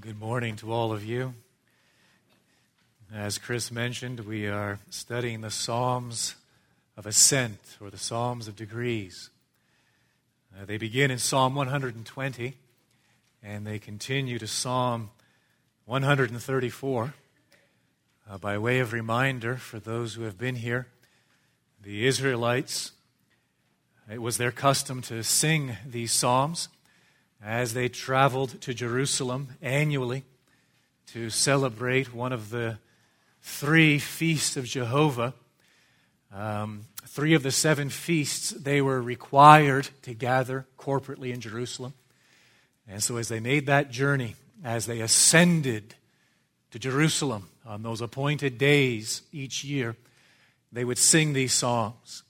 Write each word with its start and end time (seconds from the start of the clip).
Good 0.00 0.20
morning 0.20 0.54
to 0.56 0.70
all 0.70 0.92
of 0.92 1.04
you. 1.04 1.34
As 3.12 3.36
Chris 3.36 3.72
mentioned, 3.72 4.20
we 4.20 4.46
are 4.46 4.78
studying 4.90 5.40
the 5.40 5.50
Psalms 5.50 6.36
of 6.96 7.04
Ascent 7.04 7.58
or 7.80 7.90
the 7.90 7.98
Psalms 7.98 8.46
of 8.46 8.54
Degrees. 8.54 9.30
Uh, 10.54 10.66
they 10.66 10.76
begin 10.76 11.10
in 11.10 11.18
Psalm 11.18 11.56
120 11.56 12.54
and 13.42 13.66
they 13.66 13.80
continue 13.80 14.38
to 14.38 14.46
Psalm 14.46 15.10
134. 15.86 17.14
Uh, 18.30 18.38
by 18.38 18.56
way 18.56 18.78
of 18.78 18.92
reminder 18.92 19.56
for 19.56 19.80
those 19.80 20.14
who 20.14 20.22
have 20.22 20.38
been 20.38 20.56
here, 20.56 20.86
the 21.82 22.06
Israelites, 22.06 22.92
it 24.08 24.22
was 24.22 24.36
their 24.36 24.52
custom 24.52 25.02
to 25.02 25.24
sing 25.24 25.76
these 25.84 26.12
Psalms 26.12 26.68
as 27.42 27.74
they 27.74 27.88
traveled 27.88 28.60
to 28.62 28.74
Jerusalem 28.74 29.48
annually 29.62 30.24
to 31.06 31.30
celebrate 31.30 32.12
one 32.12 32.32
of 32.32 32.50
the 32.50 32.78
three 33.40 33.98
feasts 33.98 34.56
of 34.56 34.64
Jehovah. 34.64 35.34
Um, 36.32 36.86
three 37.06 37.34
of 37.34 37.42
the 37.42 37.50
seven 37.50 37.88
feasts, 37.88 38.50
they 38.50 38.82
were 38.82 39.00
required 39.00 39.88
to 40.02 40.14
gather 40.14 40.66
corporately 40.78 41.32
in 41.32 41.40
Jerusalem. 41.40 41.94
And 42.86 43.02
so, 43.02 43.16
as 43.16 43.28
they 43.28 43.40
made 43.40 43.66
that 43.66 43.90
journey, 43.90 44.34
as 44.64 44.86
they 44.86 45.00
ascended 45.00 45.94
to 46.70 46.78
Jerusalem 46.78 47.48
on 47.66 47.82
those 47.82 48.00
appointed 48.00 48.58
days 48.58 49.22
each 49.32 49.64
year, 49.64 49.96
they 50.72 50.84
would 50.84 50.98
sing 50.98 51.32
these 51.32 51.52
songs. 51.52 52.22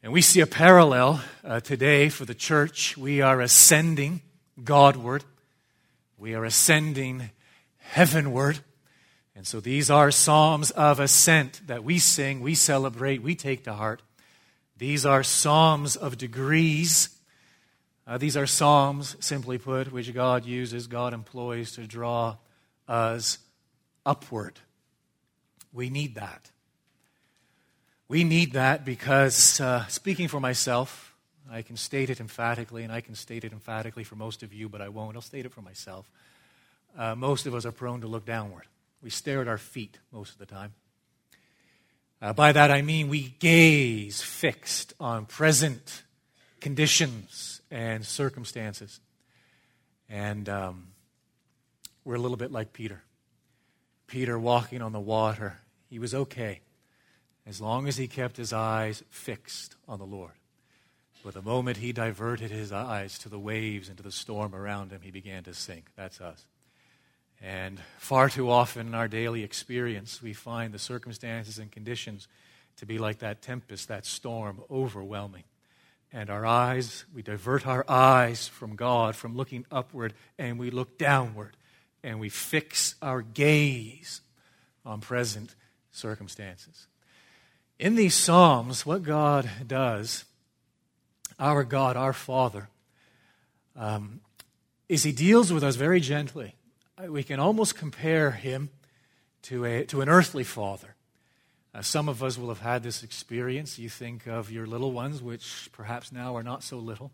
And 0.00 0.12
we 0.12 0.22
see 0.22 0.40
a 0.40 0.46
parallel 0.46 1.20
uh, 1.42 1.58
today 1.58 2.08
for 2.08 2.24
the 2.24 2.34
church. 2.34 2.96
We 2.96 3.20
are 3.20 3.40
ascending 3.40 4.22
Godward, 4.62 5.24
we 6.16 6.34
are 6.34 6.44
ascending 6.44 7.30
heavenward. 7.78 8.60
And 9.34 9.46
so 9.46 9.60
these 9.60 9.90
are 9.90 10.10
psalms 10.10 10.70
of 10.72 10.98
ascent 10.98 11.60
that 11.66 11.84
we 11.84 11.98
sing, 11.98 12.40
we 12.40 12.54
celebrate, 12.54 13.22
we 13.22 13.34
take 13.34 13.64
to 13.64 13.72
heart. 13.72 14.02
These 14.76 15.04
are 15.04 15.22
psalms 15.22 15.96
of 15.96 16.16
degrees. 16.16 17.08
Uh, 18.06 18.18
these 18.18 18.36
are 18.36 18.46
psalms, 18.46 19.16
simply 19.20 19.58
put, 19.58 19.92
which 19.92 20.12
God 20.14 20.44
uses, 20.44 20.86
God 20.86 21.12
employs 21.12 21.72
to 21.72 21.86
draw 21.86 22.36
us 22.86 23.38
upward. 24.06 24.58
We 25.72 25.90
need 25.90 26.14
that. 26.14 26.50
We 28.10 28.24
need 28.24 28.54
that 28.54 28.86
because, 28.86 29.60
uh, 29.60 29.86
speaking 29.88 30.28
for 30.28 30.40
myself, 30.40 31.14
I 31.50 31.60
can 31.60 31.76
state 31.76 32.08
it 32.08 32.20
emphatically, 32.20 32.82
and 32.82 32.90
I 32.90 33.02
can 33.02 33.14
state 33.14 33.44
it 33.44 33.52
emphatically 33.52 34.02
for 34.02 34.16
most 34.16 34.42
of 34.42 34.54
you, 34.54 34.70
but 34.70 34.80
I 34.80 34.88
won't. 34.88 35.14
I'll 35.14 35.20
state 35.20 35.44
it 35.44 35.52
for 35.52 35.60
myself. 35.60 36.10
Uh, 36.96 37.14
most 37.14 37.44
of 37.44 37.54
us 37.54 37.66
are 37.66 37.72
prone 37.72 38.00
to 38.00 38.06
look 38.06 38.24
downward. 38.24 38.64
We 39.02 39.10
stare 39.10 39.42
at 39.42 39.48
our 39.48 39.58
feet 39.58 39.98
most 40.10 40.32
of 40.32 40.38
the 40.38 40.46
time. 40.46 40.72
Uh, 42.22 42.32
by 42.32 42.50
that 42.50 42.70
I 42.70 42.80
mean 42.80 43.08
we 43.08 43.34
gaze 43.38 44.22
fixed 44.22 44.94
on 44.98 45.26
present 45.26 46.02
conditions 46.60 47.60
and 47.70 48.04
circumstances. 48.04 49.00
And 50.08 50.48
um, 50.48 50.88
we're 52.04 52.16
a 52.16 52.20
little 52.20 52.38
bit 52.38 52.50
like 52.50 52.72
Peter. 52.72 53.02
Peter 54.06 54.38
walking 54.38 54.80
on 54.80 54.92
the 54.92 54.98
water, 54.98 55.58
he 55.90 55.98
was 55.98 56.14
okay 56.14 56.60
as 57.48 57.62
long 57.62 57.88
as 57.88 57.96
he 57.96 58.06
kept 58.06 58.36
his 58.36 58.52
eyes 58.52 59.02
fixed 59.08 59.74
on 59.88 59.98
the 59.98 60.04
Lord. 60.04 60.32
But 61.24 61.32
the 61.32 61.42
moment 61.42 61.78
he 61.78 61.92
diverted 61.92 62.50
his 62.50 62.72
eyes 62.72 63.18
to 63.20 63.30
the 63.30 63.38
waves 63.38 63.88
and 63.88 63.96
to 63.96 64.02
the 64.02 64.12
storm 64.12 64.54
around 64.54 64.92
him, 64.92 65.00
he 65.00 65.10
began 65.10 65.44
to 65.44 65.54
sink. 65.54 65.86
That's 65.96 66.20
us. 66.20 66.44
And 67.40 67.80
far 67.96 68.28
too 68.28 68.50
often 68.50 68.88
in 68.88 68.94
our 68.94 69.08
daily 69.08 69.44
experience, 69.44 70.20
we 70.20 70.34
find 70.34 70.74
the 70.74 70.78
circumstances 70.78 71.58
and 71.58 71.72
conditions 71.72 72.28
to 72.76 72.86
be 72.86 72.98
like 72.98 73.20
that 73.20 73.40
tempest, 73.40 73.88
that 73.88 74.04
storm, 74.04 74.60
overwhelming. 74.70 75.44
And 76.12 76.30
our 76.30 76.44
eyes, 76.44 77.04
we 77.14 77.22
divert 77.22 77.66
our 77.66 77.84
eyes 77.88 78.46
from 78.46 78.76
God, 78.76 79.16
from 79.16 79.36
looking 79.36 79.64
upward, 79.70 80.14
and 80.38 80.58
we 80.58 80.70
look 80.70 80.98
downward, 80.98 81.56
and 82.02 82.20
we 82.20 82.28
fix 82.28 82.94
our 83.00 83.22
gaze 83.22 84.20
on 84.84 85.00
present 85.00 85.54
circumstances. 85.92 86.87
In 87.78 87.94
these 87.94 88.14
Psalms, 88.14 88.84
what 88.84 89.04
God 89.04 89.48
does, 89.64 90.24
our 91.38 91.62
God, 91.62 91.96
our 91.96 92.12
Father, 92.12 92.68
um, 93.76 94.20
is 94.88 95.04
He 95.04 95.12
deals 95.12 95.52
with 95.52 95.62
us 95.62 95.76
very 95.76 96.00
gently. 96.00 96.56
We 97.06 97.22
can 97.22 97.38
almost 97.38 97.76
compare 97.76 98.32
Him 98.32 98.70
to, 99.42 99.64
a, 99.64 99.84
to 99.86 100.00
an 100.00 100.08
earthly 100.08 100.42
father. 100.42 100.96
Uh, 101.72 101.82
some 101.82 102.08
of 102.08 102.20
us 102.20 102.36
will 102.36 102.48
have 102.48 102.58
had 102.58 102.82
this 102.82 103.04
experience. 103.04 103.78
You 103.78 103.88
think 103.88 104.26
of 104.26 104.50
your 104.50 104.66
little 104.66 104.90
ones, 104.90 105.22
which 105.22 105.68
perhaps 105.70 106.10
now 106.10 106.36
are 106.36 106.42
not 106.42 106.64
so 106.64 106.78
little, 106.78 107.12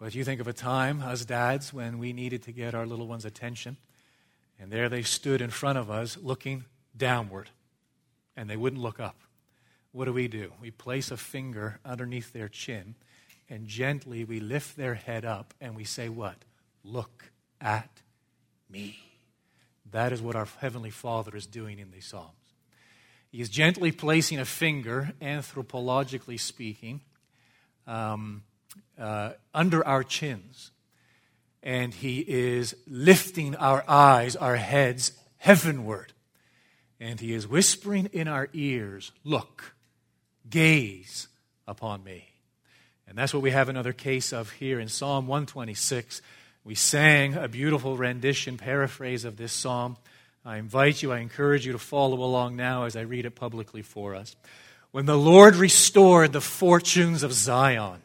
but 0.00 0.12
you 0.12 0.24
think 0.24 0.40
of 0.40 0.48
a 0.48 0.52
time, 0.52 1.02
as 1.02 1.24
dads, 1.24 1.72
when 1.72 2.00
we 2.00 2.12
needed 2.12 2.42
to 2.42 2.52
get 2.52 2.74
our 2.74 2.84
little 2.84 3.06
ones' 3.06 3.24
attention, 3.24 3.76
and 4.58 4.72
there 4.72 4.88
they 4.88 5.02
stood 5.02 5.40
in 5.40 5.50
front 5.50 5.78
of 5.78 5.88
us 5.88 6.18
looking 6.20 6.64
downward, 6.96 7.50
and 8.36 8.50
they 8.50 8.56
wouldn't 8.56 8.82
look 8.82 8.98
up 8.98 9.14
what 9.94 10.06
do 10.06 10.12
we 10.12 10.26
do? 10.26 10.52
We 10.60 10.72
place 10.72 11.12
a 11.12 11.16
finger 11.16 11.78
underneath 11.84 12.32
their 12.32 12.48
chin 12.48 12.96
and 13.48 13.66
gently 13.68 14.24
we 14.24 14.40
lift 14.40 14.76
their 14.76 14.94
head 14.94 15.24
up 15.24 15.54
and 15.60 15.76
we 15.76 15.84
say, 15.84 16.08
What? 16.08 16.36
Look 16.82 17.30
at 17.60 18.02
me. 18.68 18.98
That 19.92 20.12
is 20.12 20.20
what 20.20 20.34
our 20.34 20.48
Heavenly 20.58 20.90
Father 20.90 21.36
is 21.36 21.46
doing 21.46 21.78
in 21.78 21.90
these 21.90 22.06
Psalms. 22.06 22.32
He 23.30 23.40
is 23.40 23.48
gently 23.48 23.92
placing 23.92 24.38
a 24.40 24.44
finger, 24.44 25.12
anthropologically 25.22 26.38
speaking, 26.40 27.00
um, 27.86 28.42
uh, 28.98 29.32
under 29.54 29.86
our 29.86 30.02
chins. 30.02 30.72
And 31.62 31.94
He 31.94 32.18
is 32.20 32.74
lifting 32.86 33.54
our 33.56 33.84
eyes, 33.86 34.36
our 34.36 34.56
heads 34.56 35.12
heavenward. 35.36 36.12
And 36.98 37.20
He 37.20 37.32
is 37.34 37.46
whispering 37.46 38.06
in 38.12 38.26
our 38.26 38.48
ears, 38.52 39.12
Look 39.22 39.74
gaze 40.48 41.28
upon 41.66 42.04
me. 42.04 42.28
And 43.06 43.18
that's 43.18 43.34
what 43.34 43.42
we 43.42 43.50
have 43.50 43.68
another 43.68 43.92
case 43.92 44.32
of 44.32 44.50
here 44.52 44.80
in 44.80 44.88
Psalm 44.88 45.26
126. 45.26 46.22
We 46.64 46.74
sang 46.74 47.34
a 47.34 47.48
beautiful 47.48 47.96
rendition, 47.96 48.56
paraphrase 48.56 49.24
of 49.24 49.36
this 49.36 49.52
psalm. 49.52 49.96
I 50.44 50.56
invite 50.56 51.02
you, 51.02 51.12
I 51.12 51.18
encourage 51.18 51.66
you 51.66 51.72
to 51.72 51.78
follow 51.78 52.22
along 52.22 52.56
now 52.56 52.84
as 52.84 52.96
I 52.96 53.02
read 53.02 53.26
it 53.26 53.34
publicly 53.34 53.82
for 53.82 54.14
us. 54.14 54.36
When 54.90 55.06
the 55.06 55.18
Lord 55.18 55.56
restored 55.56 56.32
the 56.32 56.40
fortunes 56.40 57.22
of 57.22 57.32
Zion, 57.32 58.00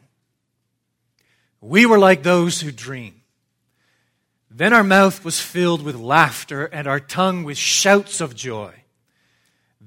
we 1.60 1.86
were 1.86 1.98
like 1.98 2.22
those 2.22 2.60
who 2.60 2.72
dream. 2.72 3.20
Then 4.50 4.72
our 4.72 4.82
mouth 4.82 5.24
was 5.24 5.40
filled 5.40 5.82
with 5.82 5.94
laughter 5.94 6.64
and 6.64 6.86
our 6.86 6.98
tongue 6.98 7.44
with 7.44 7.56
shouts 7.56 8.20
of 8.20 8.34
joy. 8.34 8.74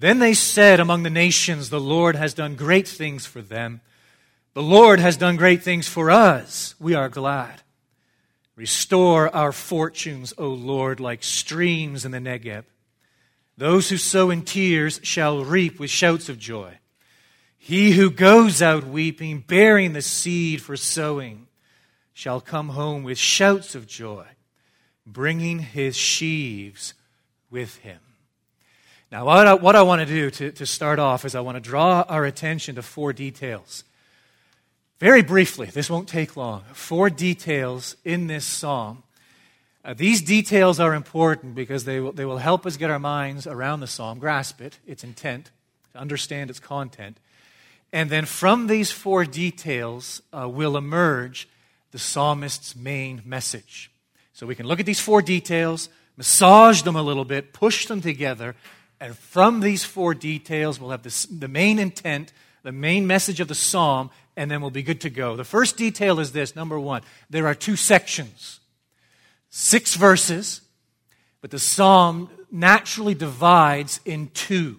Then 0.03 0.19
they 0.19 0.33
said 0.33 0.81
among 0.81 1.03
the 1.03 1.09
nations, 1.09 1.69
The 1.69 1.79
Lord 1.79 2.17
has 2.17 2.33
done 2.33 2.55
great 2.55 2.89
things 2.89 3.25
for 3.25 3.41
them. 3.41 3.79
The 4.53 4.61
Lord 4.61 4.99
has 4.99 5.15
done 5.15 5.37
great 5.37 5.63
things 5.63 5.87
for 5.87 6.11
us. 6.11 6.75
We 6.77 6.93
are 6.93 7.07
glad. 7.07 7.61
Restore 8.57 9.33
our 9.33 9.53
fortunes, 9.53 10.33
O 10.37 10.49
Lord, 10.49 10.99
like 10.99 11.23
streams 11.23 12.03
in 12.03 12.11
the 12.11 12.17
Negeb. 12.17 12.65
Those 13.57 13.87
who 13.87 13.95
sow 13.95 14.29
in 14.29 14.41
tears 14.41 14.99
shall 15.03 15.45
reap 15.45 15.79
with 15.79 15.89
shouts 15.89 16.27
of 16.27 16.37
joy. 16.37 16.79
He 17.57 17.93
who 17.93 18.11
goes 18.11 18.61
out 18.61 18.83
weeping, 18.83 19.39
bearing 19.47 19.93
the 19.93 20.01
seed 20.01 20.61
for 20.61 20.75
sowing, 20.75 21.47
shall 22.11 22.41
come 22.41 22.67
home 22.67 23.03
with 23.03 23.17
shouts 23.17 23.73
of 23.73 23.87
joy, 23.87 24.25
bringing 25.07 25.59
his 25.59 25.95
sheaves 25.95 26.93
with 27.49 27.77
him. 27.77 28.01
Now, 29.13 29.25
what 29.25 29.45
I, 29.45 29.53
what 29.53 29.75
I 29.75 29.83
want 29.83 29.99
to 29.99 30.07
do 30.07 30.31
to, 30.31 30.51
to 30.53 30.65
start 30.65 30.97
off 30.97 31.23
is 31.23 31.35
I 31.35 31.39
want 31.41 31.55
to 31.55 31.61
draw 31.61 32.03
our 32.09 32.25
attention 32.25 32.73
to 32.75 32.81
four 32.81 33.13
details. 33.13 33.83
Very 34.97 35.21
briefly, 35.21 35.67
this 35.67 35.87
won't 35.87 36.09
take 36.09 36.35
long. 36.35 36.63
Four 36.73 37.11
details 37.11 37.95
in 38.03 38.25
this 38.25 38.43
psalm. 38.43 39.03
Uh, 39.85 39.93
these 39.93 40.19
details 40.19 40.79
are 40.79 40.95
important 40.95 41.53
because 41.53 41.85
they 41.85 41.99
will, 41.99 42.11
they 42.11 42.25
will 42.25 42.39
help 42.39 42.65
us 42.65 42.75
get 42.75 42.89
our 42.89 42.97
minds 42.97 43.45
around 43.45 43.81
the 43.81 43.87
psalm, 43.87 44.17
grasp 44.17 44.61
it, 44.61 44.79
its 44.87 45.03
intent, 45.03 45.51
to 45.91 45.99
understand 45.99 46.49
its 46.49 46.59
content. 46.59 47.19
And 47.91 48.09
then 48.09 48.25
from 48.25 48.65
these 48.65 48.91
four 48.91 49.25
details 49.25 50.23
uh, 50.35 50.49
will 50.49 50.75
emerge 50.75 51.47
the 51.91 51.99
psalmist's 51.99 52.75
main 52.75 53.21
message. 53.23 53.91
So 54.33 54.47
we 54.47 54.55
can 54.55 54.65
look 54.65 54.79
at 54.79 54.87
these 54.87 54.99
four 54.99 55.21
details, 55.21 55.89
massage 56.17 56.81
them 56.81 56.95
a 56.95 57.03
little 57.03 57.25
bit, 57.25 57.53
push 57.53 57.85
them 57.85 58.01
together, 58.01 58.55
and 59.03 59.17
from 59.17 59.59
these 59.59 59.83
four 59.83 60.13
details, 60.13 60.79
we'll 60.79 60.91
have 60.91 61.03
this, 61.03 61.25
the 61.25 61.49
main 61.49 61.77
intent, 61.77 62.31
the 62.63 62.71
main 62.71 63.05
message 63.05 63.41
of 63.41 63.49
the 63.49 63.55
psalm, 63.55 64.09
and 64.37 64.49
then 64.49 64.61
we'll 64.61 64.71
be 64.71 64.81
good 64.81 65.01
to 65.01 65.09
go. 65.09 65.35
The 65.35 65.43
first 65.43 65.75
detail 65.75 66.21
is 66.21 66.31
this 66.31 66.55
number 66.55 66.79
one, 66.79 67.01
there 67.29 67.45
are 67.45 67.53
two 67.53 67.75
sections, 67.75 68.61
six 69.49 69.95
verses, 69.95 70.61
But 71.41 71.51
the 71.51 71.59
psalm 71.59 72.29
naturally 72.49 73.13
divides 73.13 73.99
in 74.05 74.29
two 74.33 74.77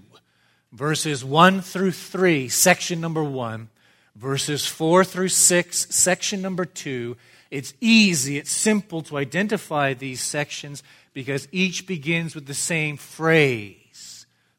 verses 0.72 1.22
1 1.22 1.60
through 1.60 1.92
3, 1.92 2.48
section 2.48 3.02
number 3.02 3.22
1, 3.22 3.68
verses 4.16 4.66
4 4.66 5.04
through 5.04 5.28
6, 5.28 5.94
section 5.94 6.40
number 6.40 6.64
2. 6.64 7.14
It's 7.50 7.74
easy, 7.82 8.38
it's 8.38 8.50
simple 8.50 9.02
to 9.02 9.18
identify 9.18 9.92
these 9.92 10.22
sections 10.22 10.82
because 11.12 11.46
each 11.52 11.86
begins 11.86 12.34
with 12.34 12.46
the 12.46 12.54
same 12.54 12.96
phrase. 12.96 13.83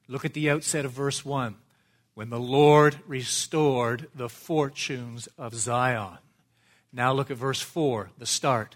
Look 0.08 0.26
at 0.26 0.34
the 0.34 0.50
outset 0.50 0.86
of 0.86 0.92
verse 0.92 1.26
1 1.26 1.56
when 2.14 2.30
the 2.30 2.40
Lord 2.40 2.98
restored 3.08 4.08
the 4.16 4.30
fortunes 4.30 5.28
of 5.38 5.54
Zion. 5.54 6.18
Now 6.94 7.12
look 7.12 7.30
at 7.30 7.38
verse 7.38 7.62
4, 7.62 8.12
the 8.18 8.26
start. 8.26 8.76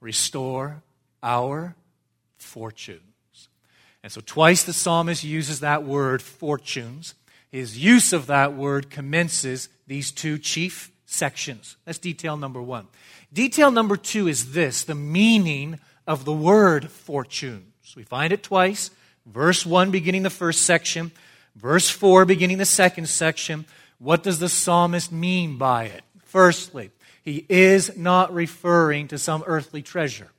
Restore 0.00 0.82
our 1.22 1.76
fortunes. 2.38 3.02
And 4.02 4.10
so 4.10 4.22
twice 4.24 4.62
the 4.62 4.72
psalmist 4.72 5.24
uses 5.24 5.60
that 5.60 5.84
word, 5.84 6.22
fortunes. 6.22 7.14
His 7.50 7.76
use 7.76 8.14
of 8.14 8.26
that 8.28 8.54
word 8.54 8.88
commences 8.90 9.68
these 9.86 10.10
two 10.10 10.38
chief 10.38 10.90
sections. 11.04 11.76
That's 11.84 11.98
detail 11.98 12.36
number 12.36 12.62
one. 12.62 12.86
Detail 13.32 13.70
number 13.70 13.96
two 13.96 14.26
is 14.26 14.52
this 14.52 14.84
the 14.84 14.94
meaning 14.94 15.78
of 16.06 16.24
the 16.24 16.32
word 16.32 16.90
fortunes. 16.90 17.94
We 17.94 18.04
find 18.04 18.32
it 18.32 18.42
twice. 18.42 18.90
Verse 19.26 19.64
1 19.64 19.90
beginning 19.90 20.22
the 20.22 20.30
first 20.30 20.62
section, 20.62 21.12
verse 21.54 21.88
4 21.88 22.24
beginning 22.24 22.58
the 22.58 22.64
second 22.64 23.08
section. 23.08 23.64
What 23.98 24.22
does 24.22 24.38
the 24.38 24.48
psalmist 24.48 25.12
mean 25.12 25.58
by 25.58 25.84
it? 25.84 26.02
Firstly, 26.24 26.90
he 27.22 27.44
is 27.48 27.96
not 27.96 28.32
referring 28.32 29.08
to 29.08 29.18
some 29.18 29.44
earthly 29.46 29.82
treasure. 29.82 30.30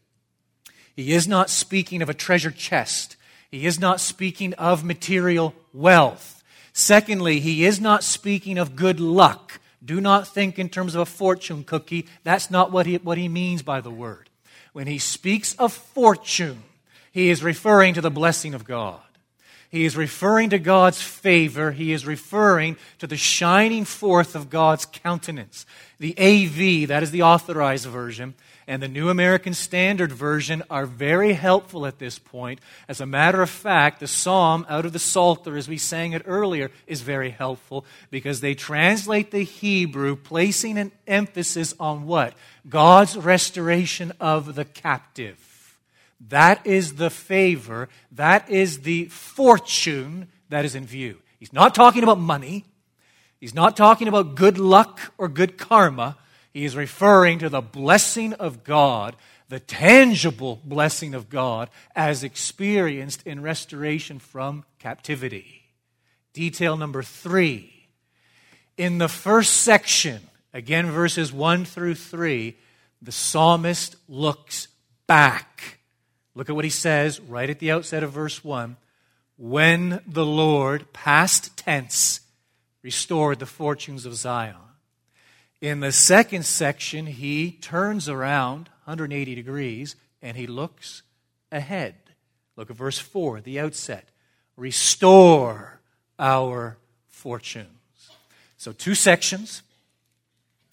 He 0.95 1.13
is 1.13 1.27
not 1.27 1.49
speaking 1.49 2.01
of 2.01 2.09
a 2.09 2.13
treasure 2.13 2.51
chest. 2.51 3.15
He 3.49 3.65
is 3.65 3.79
not 3.79 3.99
speaking 3.99 4.53
of 4.55 4.83
material 4.83 5.53
wealth. 5.73 6.43
Secondly, 6.73 7.39
he 7.39 7.65
is 7.65 7.79
not 7.79 8.03
speaking 8.03 8.57
of 8.57 8.75
good 8.75 8.99
luck. 8.99 9.59
Do 9.83 9.99
not 9.99 10.27
think 10.27 10.57
in 10.57 10.69
terms 10.69 10.95
of 10.95 11.01
a 11.01 11.05
fortune 11.05 11.63
cookie. 11.63 12.07
That's 12.23 12.49
not 12.49 12.71
what 12.71 12.85
he, 12.85 12.97
what 12.97 13.17
he 13.17 13.27
means 13.27 13.61
by 13.61 13.81
the 13.81 13.91
word. 13.91 14.29
When 14.73 14.87
he 14.87 14.99
speaks 14.99 15.53
of 15.55 15.73
fortune, 15.73 16.63
he 17.11 17.29
is 17.29 17.43
referring 17.43 17.93
to 17.95 18.01
the 18.01 18.09
blessing 18.09 18.53
of 18.53 18.65
God. 18.65 19.01
He 19.69 19.85
is 19.85 19.95
referring 19.95 20.49
to 20.49 20.59
God's 20.59 21.01
favor. 21.01 21.71
He 21.71 21.93
is 21.93 22.05
referring 22.05 22.75
to 22.99 23.07
the 23.07 23.15
shining 23.15 23.85
forth 23.85 24.35
of 24.35 24.49
God's 24.49 24.85
countenance. 24.85 25.65
The 25.97 26.11
AV, 26.17 26.89
that 26.89 27.03
is 27.03 27.11
the 27.11 27.21
authorized 27.21 27.85
version, 27.85 28.33
and 28.67 28.83
the 28.83 28.89
New 28.89 29.09
American 29.09 29.53
Standard 29.53 30.11
Version 30.11 30.61
are 30.69 30.85
very 30.85 31.33
helpful 31.33 31.85
at 31.85 31.99
this 31.99 32.19
point. 32.19 32.59
As 32.89 32.99
a 32.99 33.05
matter 33.05 33.41
of 33.41 33.49
fact, 33.49 34.01
the 34.01 34.07
psalm 34.07 34.65
out 34.69 34.85
of 34.85 34.93
the 34.93 34.99
Psalter, 34.99 35.55
as 35.57 35.69
we 35.69 35.77
sang 35.77 36.11
it 36.11 36.23
earlier, 36.25 36.69
is 36.85 37.01
very 37.01 37.29
helpful 37.29 37.85
because 38.09 38.41
they 38.41 38.55
translate 38.55 39.31
the 39.31 39.43
Hebrew, 39.43 40.15
placing 40.17 40.77
an 40.77 40.91
emphasis 41.07 41.73
on 41.79 42.05
what? 42.05 42.33
God's 42.67 43.17
restoration 43.17 44.11
of 44.19 44.55
the 44.55 44.65
captive. 44.65 45.50
That 46.29 46.65
is 46.67 46.95
the 46.95 47.09
favor, 47.09 47.89
that 48.11 48.49
is 48.49 48.81
the 48.81 49.05
fortune 49.05 50.27
that 50.49 50.65
is 50.65 50.75
in 50.75 50.85
view. 50.85 51.17
He's 51.39 51.53
not 51.53 51.73
talking 51.73 52.03
about 52.03 52.19
money. 52.19 52.65
He's 53.39 53.55
not 53.55 53.75
talking 53.75 54.07
about 54.07 54.35
good 54.35 54.59
luck 54.59 55.13
or 55.17 55.27
good 55.27 55.57
karma. 55.57 56.17
He 56.53 56.63
is 56.63 56.75
referring 56.75 57.39
to 57.39 57.49
the 57.49 57.61
blessing 57.61 58.33
of 58.33 58.63
God, 58.63 59.15
the 59.49 59.59
tangible 59.59 60.61
blessing 60.63 61.15
of 61.15 61.29
God 61.29 61.69
as 61.95 62.23
experienced 62.23 63.25
in 63.25 63.41
restoration 63.41 64.19
from 64.19 64.63
captivity. 64.77 65.63
Detail 66.33 66.77
number 66.77 67.01
three. 67.01 67.87
In 68.77 68.99
the 68.99 69.09
first 69.09 69.53
section, 69.63 70.21
again, 70.53 70.91
verses 70.91 71.33
1 71.33 71.65
through 71.65 71.95
3, 71.95 72.55
the 73.01 73.11
psalmist 73.11 73.95
looks 74.07 74.67
back 75.07 75.79
Look 76.33 76.49
at 76.49 76.55
what 76.55 76.65
he 76.65 76.71
says 76.71 77.19
right 77.19 77.49
at 77.49 77.59
the 77.59 77.71
outset 77.71 78.03
of 78.03 78.11
verse 78.11 78.43
1. 78.43 78.77
When 79.37 80.01
the 80.07 80.25
Lord, 80.25 80.93
past 80.93 81.57
tense, 81.57 82.21
restored 82.83 83.39
the 83.39 83.45
fortunes 83.45 84.05
of 84.05 84.15
Zion. 84.15 84.55
In 85.59 85.79
the 85.79 85.91
second 85.91 86.45
section, 86.45 87.05
he 87.05 87.51
turns 87.51 88.09
around 88.09 88.69
180 88.85 89.35
degrees 89.35 89.95
and 90.21 90.37
he 90.37 90.47
looks 90.47 91.03
ahead. 91.51 91.95
Look 92.55 92.69
at 92.69 92.77
verse 92.77 92.99
4, 92.99 93.41
the 93.41 93.59
outset. 93.59 94.09
Restore 94.55 95.79
our 96.17 96.77
fortunes. 97.07 97.67
So, 98.57 98.71
two 98.71 98.95
sections, 98.95 99.63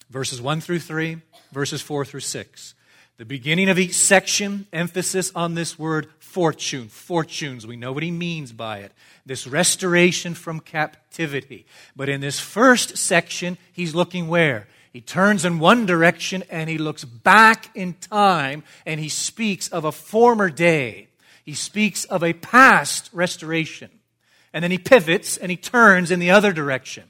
verses 0.09 0.41
1 0.41 0.61
through 0.61 0.79
3, 0.79 1.17
verses 1.51 1.81
4 1.81 2.05
through 2.05 2.19
6. 2.19 2.75
The 3.19 3.25
beginning 3.25 3.67
of 3.67 3.77
each 3.77 3.95
section, 3.95 4.65
emphasis 4.71 5.29
on 5.35 5.53
this 5.53 5.77
word 5.77 6.07
fortune, 6.19 6.87
fortunes. 6.87 7.67
We 7.67 7.75
know 7.75 7.91
what 7.91 8.01
he 8.01 8.11
means 8.11 8.53
by 8.53 8.77
it. 8.77 8.93
This 9.25 9.45
restoration 9.45 10.33
from 10.33 10.61
captivity. 10.61 11.65
But 11.97 12.07
in 12.07 12.21
this 12.21 12.39
first 12.39 12.97
section, 12.97 13.57
he's 13.73 13.93
looking 13.93 14.29
where? 14.29 14.69
He 14.93 15.01
turns 15.01 15.43
in 15.43 15.59
one 15.59 15.85
direction 15.85 16.45
and 16.49 16.69
he 16.69 16.77
looks 16.77 17.03
back 17.03 17.75
in 17.75 17.95
time 17.95 18.63
and 18.85 19.01
he 19.01 19.09
speaks 19.09 19.67
of 19.67 19.83
a 19.83 19.91
former 19.91 20.49
day. 20.49 21.09
He 21.43 21.55
speaks 21.55 22.05
of 22.05 22.23
a 22.23 22.31
past 22.31 23.09
restoration. 23.11 23.89
And 24.53 24.63
then 24.63 24.71
he 24.71 24.77
pivots 24.77 25.35
and 25.35 25.51
he 25.51 25.57
turns 25.57 26.09
in 26.09 26.19
the 26.19 26.31
other 26.31 26.53
direction 26.53 27.03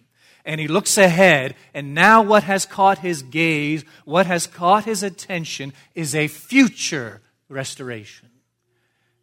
and 0.50 0.60
he 0.60 0.68
looks 0.68 0.98
ahead, 0.98 1.54
and 1.76 1.94
now 1.94 2.24
what 2.24 2.42
has 2.42 2.66
caught 2.66 2.98
his 2.98 3.22
gaze, 3.22 3.86
what 4.04 4.26
has 4.26 4.48
caught 4.48 4.84
his 4.84 5.04
attention, 5.04 5.72
is 5.94 6.16
a 6.16 6.28
future 6.28 7.22
restoration. 7.50 8.30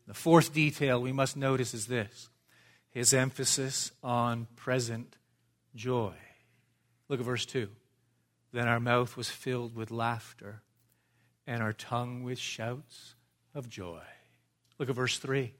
The 0.07 0.15
fourth 0.15 0.55
detail 0.55 1.03
we 1.03 1.11
must 1.11 1.37
notice 1.37 1.75
is 1.75 1.89
this 1.89 2.29
his 2.91 3.13
emphasis 3.13 3.91
on 4.05 4.47
present 4.55 5.17
joy. 5.75 6.15
Look 7.09 7.19
at 7.19 7.27
verse 7.27 7.45
2. 7.45 7.71
Then 8.53 8.69
our 8.69 8.79
mouth 8.79 9.17
was 9.17 9.29
filled 9.29 9.75
with 9.75 9.91
laughter, 9.91 10.63
and 11.45 11.61
our 11.61 11.73
tongue 11.73 12.23
with 12.23 12.39
shouts 12.39 13.17
of 13.53 13.69
joy. 13.69 14.05
Look 14.79 14.89
at 14.89 14.95
verse 14.95 15.19
3. 15.19 15.53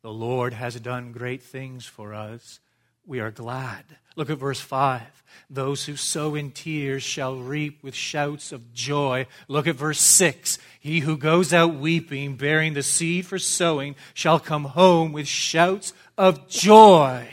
The 0.00 0.10
Lord 0.10 0.54
has 0.54 0.80
done 0.80 1.12
great 1.12 1.42
things 1.42 1.84
for 1.84 2.14
us 2.14 2.60
we 3.06 3.20
are 3.20 3.30
glad. 3.30 3.84
Look 4.16 4.30
at 4.30 4.38
verse 4.38 4.60
5. 4.60 5.02
Those 5.48 5.84
who 5.84 5.96
sow 5.96 6.34
in 6.34 6.50
tears 6.50 7.02
shall 7.02 7.36
reap 7.36 7.82
with 7.82 7.94
shouts 7.94 8.52
of 8.52 8.72
joy. 8.72 9.26
Look 9.48 9.66
at 9.66 9.76
verse 9.76 10.00
6. 10.00 10.58
He 10.80 11.00
who 11.00 11.16
goes 11.16 11.52
out 11.52 11.74
weeping, 11.74 12.36
bearing 12.36 12.74
the 12.74 12.82
seed 12.82 13.26
for 13.26 13.38
sowing, 13.38 13.94
shall 14.14 14.40
come 14.40 14.64
home 14.64 15.12
with 15.12 15.26
shouts 15.26 15.92
of 16.16 16.48
joy, 16.48 17.28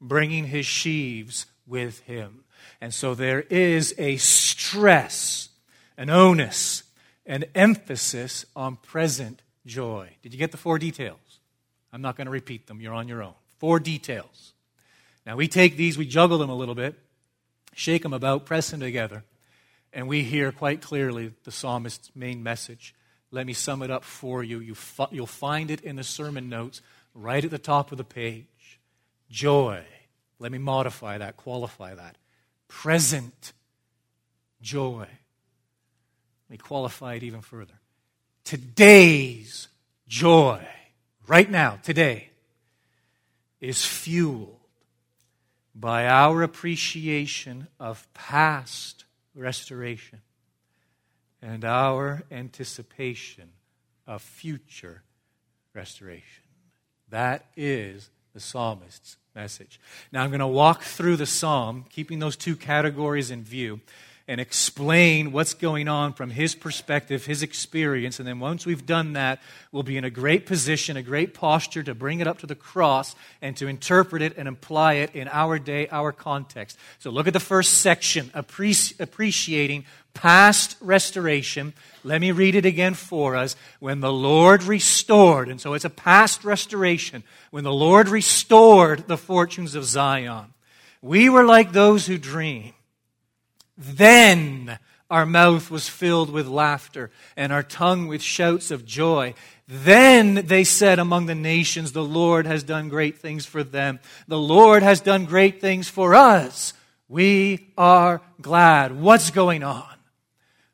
bringing 0.00 0.46
his 0.46 0.66
sheaves 0.66 1.46
with 1.66 2.00
him. 2.00 2.44
And 2.80 2.92
so 2.92 3.14
there 3.14 3.40
is 3.42 3.94
a 3.96 4.16
stress, 4.16 5.48
an 5.96 6.10
onus, 6.10 6.82
an 7.24 7.44
emphasis 7.54 8.44
on 8.56 8.76
present 8.76 9.40
joy. 9.64 10.16
Did 10.22 10.32
you 10.32 10.38
get 10.38 10.50
the 10.50 10.58
four 10.58 10.78
details? 10.78 11.18
I'm 11.92 12.02
not 12.02 12.16
going 12.16 12.26
to 12.26 12.32
repeat 12.32 12.66
them. 12.66 12.80
You're 12.80 12.94
on 12.94 13.08
your 13.08 13.22
own. 13.22 13.34
Four 13.58 13.78
details. 13.78 14.52
Now, 15.24 15.36
we 15.36 15.48
take 15.48 15.76
these, 15.76 15.96
we 15.96 16.06
juggle 16.06 16.38
them 16.38 16.50
a 16.50 16.54
little 16.54 16.74
bit, 16.74 16.98
shake 17.74 18.02
them 18.02 18.12
about, 18.12 18.44
press 18.44 18.70
them 18.70 18.80
together, 18.80 19.24
and 19.92 20.08
we 20.08 20.22
hear 20.22 20.50
quite 20.52 20.80
clearly 20.80 21.32
the 21.44 21.52
psalmist's 21.52 22.10
main 22.14 22.42
message. 22.42 22.94
Let 23.30 23.46
me 23.46 23.52
sum 23.52 23.82
it 23.82 23.90
up 23.90 24.04
for 24.04 24.42
you. 24.42 24.58
you 24.58 24.76
you'll 25.10 25.26
find 25.26 25.70
it 25.70 25.80
in 25.80 25.96
the 25.96 26.04
sermon 26.04 26.48
notes 26.48 26.82
right 27.14 27.44
at 27.44 27.50
the 27.50 27.58
top 27.58 27.92
of 27.92 27.98
the 27.98 28.04
page. 28.04 28.80
Joy. 29.30 29.84
Let 30.38 30.50
me 30.50 30.58
modify 30.58 31.18
that, 31.18 31.36
qualify 31.36 31.94
that. 31.94 32.16
Present 32.68 33.52
joy. 34.60 35.06
Let 35.06 36.50
me 36.50 36.56
qualify 36.58 37.14
it 37.14 37.22
even 37.22 37.42
further. 37.42 37.74
Today's 38.44 39.68
joy, 40.08 40.66
right 41.28 41.48
now, 41.48 41.78
today, 41.82 42.30
is 43.60 43.84
fueled 43.84 44.61
by 45.74 46.06
our 46.06 46.42
appreciation 46.42 47.68
of 47.80 48.06
past 48.14 49.04
restoration 49.34 50.20
and 51.40 51.64
our 51.64 52.22
anticipation 52.30 53.50
of 54.06 54.22
future 54.22 55.02
restoration. 55.74 56.44
That 57.08 57.46
is 57.56 58.10
the 58.34 58.40
psalmist's 58.40 59.16
message. 59.34 59.80
Now 60.12 60.22
I'm 60.22 60.30
going 60.30 60.40
to 60.40 60.46
walk 60.46 60.82
through 60.82 61.16
the 61.16 61.26
psalm, 61.26 61.84
keeping 61.90 62.18
those 62.18 62.36
two 62.36 62.56
categories 62.56 63.30
in 63.30 63.42
view. 63.42 63.80
And 64.32 64.40
explain 64.40 65.30
what's 65.30 65.52
going 65.52 65.88
on 65.88 66.14
from 66.14 66.30
his 66.30 66.54
perspective, 66.54 67.26
his 67.26 67.42
experience. 67.42 68.18
And 68.18 68.26
then 68.26 68.40
once 68.40 68.64
we've 68.64 68.86
done 68.86 69.12
that, 69.12 69.42
we'll 69.72 69.82
be 69.82 69.98
in 69.98 70.04
a 70.04 70.10
great 70.10 70.46
position, 70.46 70.96
a 70.96 71.02
great 71.02 71.34
posture 71.34 71.82
to 71.82 71.94
bring 71.94 72.20
it 72.20 72.26
up 72.26 72.38
to 72.38 72.46
the 72.46 72.54
cross 72.54 73.14
and 73.42 73.54
to 73.58 73.66
interpret 73.66 74.22
it 74.22 74.38
and 74.38 74.48
apply 74.48 74.94
it 74.94 75.14
in 75.14 75.28
our 75.28 75.58
day, 75.58 75.86
our 75.90 76.12
context. 76.12 76.78
So 76.98 77.10
look 77.10 77.26
at 77.26 77.34
the 77.34 77.40
first 77.40 77.82
section, 77.82 78.30
appreciating 78.32 79.84
past 80.14 80.78
restoration. 80.80 81.74
Let 82.02 82.22
me 82.22 82.32
read 82.32 82.54
it 82.54 82.64
again 82.64 82.94
for 82.94 83.36
us. 83.36 83.54
When 83.80 84.00
the 84.00 84.12
Lord 84.12 84.62
restored, 84.62 85.50
and 85.50 85.60
so 85.60 85.74
it's 85.74 85.84
a 85.84 85.90
past 85.90 86.42
restoration, 86.42 87.22
when 87.50 87.64
the 87.64 87.72
Lord 87.72 88.08
restored 88.08 89.08
the 89.08 89.18
fortunes 89.18 89.74
of 89.74 89.84
Zion, 89.84 90.54
we 91.02 91.28
were 91.28 91.44
like 91.44 91.72
those 91.72 92.06
who 92.06 92.16
dream. 92.16 92.72
Then 93.82 94.78
our 95.10 95.26
mouth 95.26 95.70
was 95.70 95.88
filled 95.88 96.30
with 96.30 96.46
laughter 96.46 97.10
and 97.36 97.52
our 97.52 97.62
tongue 97.62 98.06
with 98.06 98.22
shouts 98.22 98.70
of 98.70 98.86
joy. 98.86 99.34
Then 99.66 100.46
they 100.46 100.64
said 100.64 100.98
among 100.98 101.26
the 101.26 101.34
nations, 101.34 101.92
The 101.92 102.04
Lord 102.04 102.46
has 102.46 102.62
done 102.62 102.88
great 102.88 103.18
things 103.18 103.44
for 103.44 103.64
them. 103.64 103.98
The 104.28 104.38
Lord 104.38 104.82
has 104.82 105.00
done 105.00 105.24
great 105.24 105.60
things 105.60 105.88
for 105.88 106.14
us. 106.14 106.74
We 107.08 107.72
are 107.76 108.22
glad. 108.40 109.00
What's 109.00 109.30
going 109.30 109.64
on? 109.64 109.96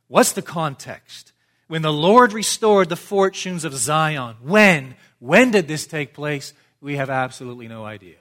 What's 0.07 0.33
the 0.33 0.43
context? 0.43 1.33
When 1.67 1.83
the 1.83 1.93
Lord 1.93 2.33
restored 2.33 2.89
the 2.89 2.97
fortunes 2.97 3.65
of 3.65 3.75
Zion, 3.75 4.37
when? 4.43 4.95
When 5.19 5.51
did 5.51 5.67
this 5.67 5.87
take 5.87 6.15
place? 6.15 6.53
We 6.81 6.97
have 6.97 7.11
absolutely 7.11 7.69
no 7.69 7.85
idea. 7.85 8.19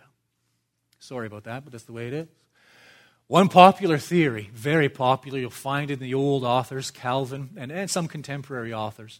Sorry 0.99 1.27
about 1.27 1.43
that, 1.43 1.63
but 1.63 1.71
that's 1.71 1.85
the 1.85 1.93
way 1.93 2.07
it 2.07 2.13
is. 2.13 2.27
One 3.27 3.49
popular 3.49 3.97
theory, 3.97 4.49
very 4.53 4.87
popular, 4.87 5.37
you'll 5.37 5.49
find 5.49 5.91
in 5.91 5.99
the 5.99 6.13
old 6.13 6.45
authors, 6.45 6.91
Calvin, 6.91 7.49
and, 7.57 7.71
and 7.73 7.89
some 7.89 8.07
contemporary 8.07 8.73
authors. 8.73 9.19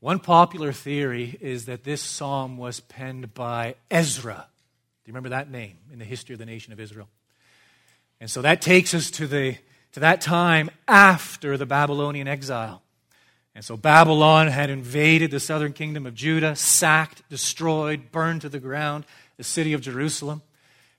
One 0.00 0.18
popular 0.18 0.72
theory 0.72 1.36
is 1.40 1.66
that 1.66 1.84
this 1.84 2.00
psalm 2.00 2.56
was 2.56 2.80
penned 2.80 3.34
by 3.34 3.74
Ezra. 3.90 4.46
Do 5.04 5.10
you 5.10 5.12
remember 5.12 5.30
that 5.30 5.50
name 5.50 5.76
in 5.92 5.98
the 5.98 6.06
history 6.06 6.32
of 6.32 6.38
the 6.38 6.46
nation 6.46 6.72
of 6.72 6.80
Israel? 6.80 7.08
And 8.18 8.30
so 8.30 8.40
that 8.40 8.62
takes 8.62 8.94
us 8.94 9.10
to, 9.12 9.26
the, 9.26 9.56
to 9.92 10.00
that 10.00 10.22
time 10.22 10.70
after 10.88 11.58
the 11.58 11.66
Babylonian 11.66 12.26
exile. 12.26 12.82
And 13.54 13.62
so 13.62 13.76
Babylon 13.76 14.48
had 14.48 14.70
invaded 14.70 15.30
the 15.30 15.38
southern 15.40 15.74
kingdom 15.74 16.06
of 16.06 16.14
Judah, 16.14 16.56
sacked, 16.56 17.28
destroyed, 17.28 18.10
burned 18.10 18.40
to 18.40 18.48
the 18.48 18.58
ground 18.58 19.04
the 19.36 19.44
city 19.44 19.74
of 19.74 19.80
Jerusalem. 19.80 20.42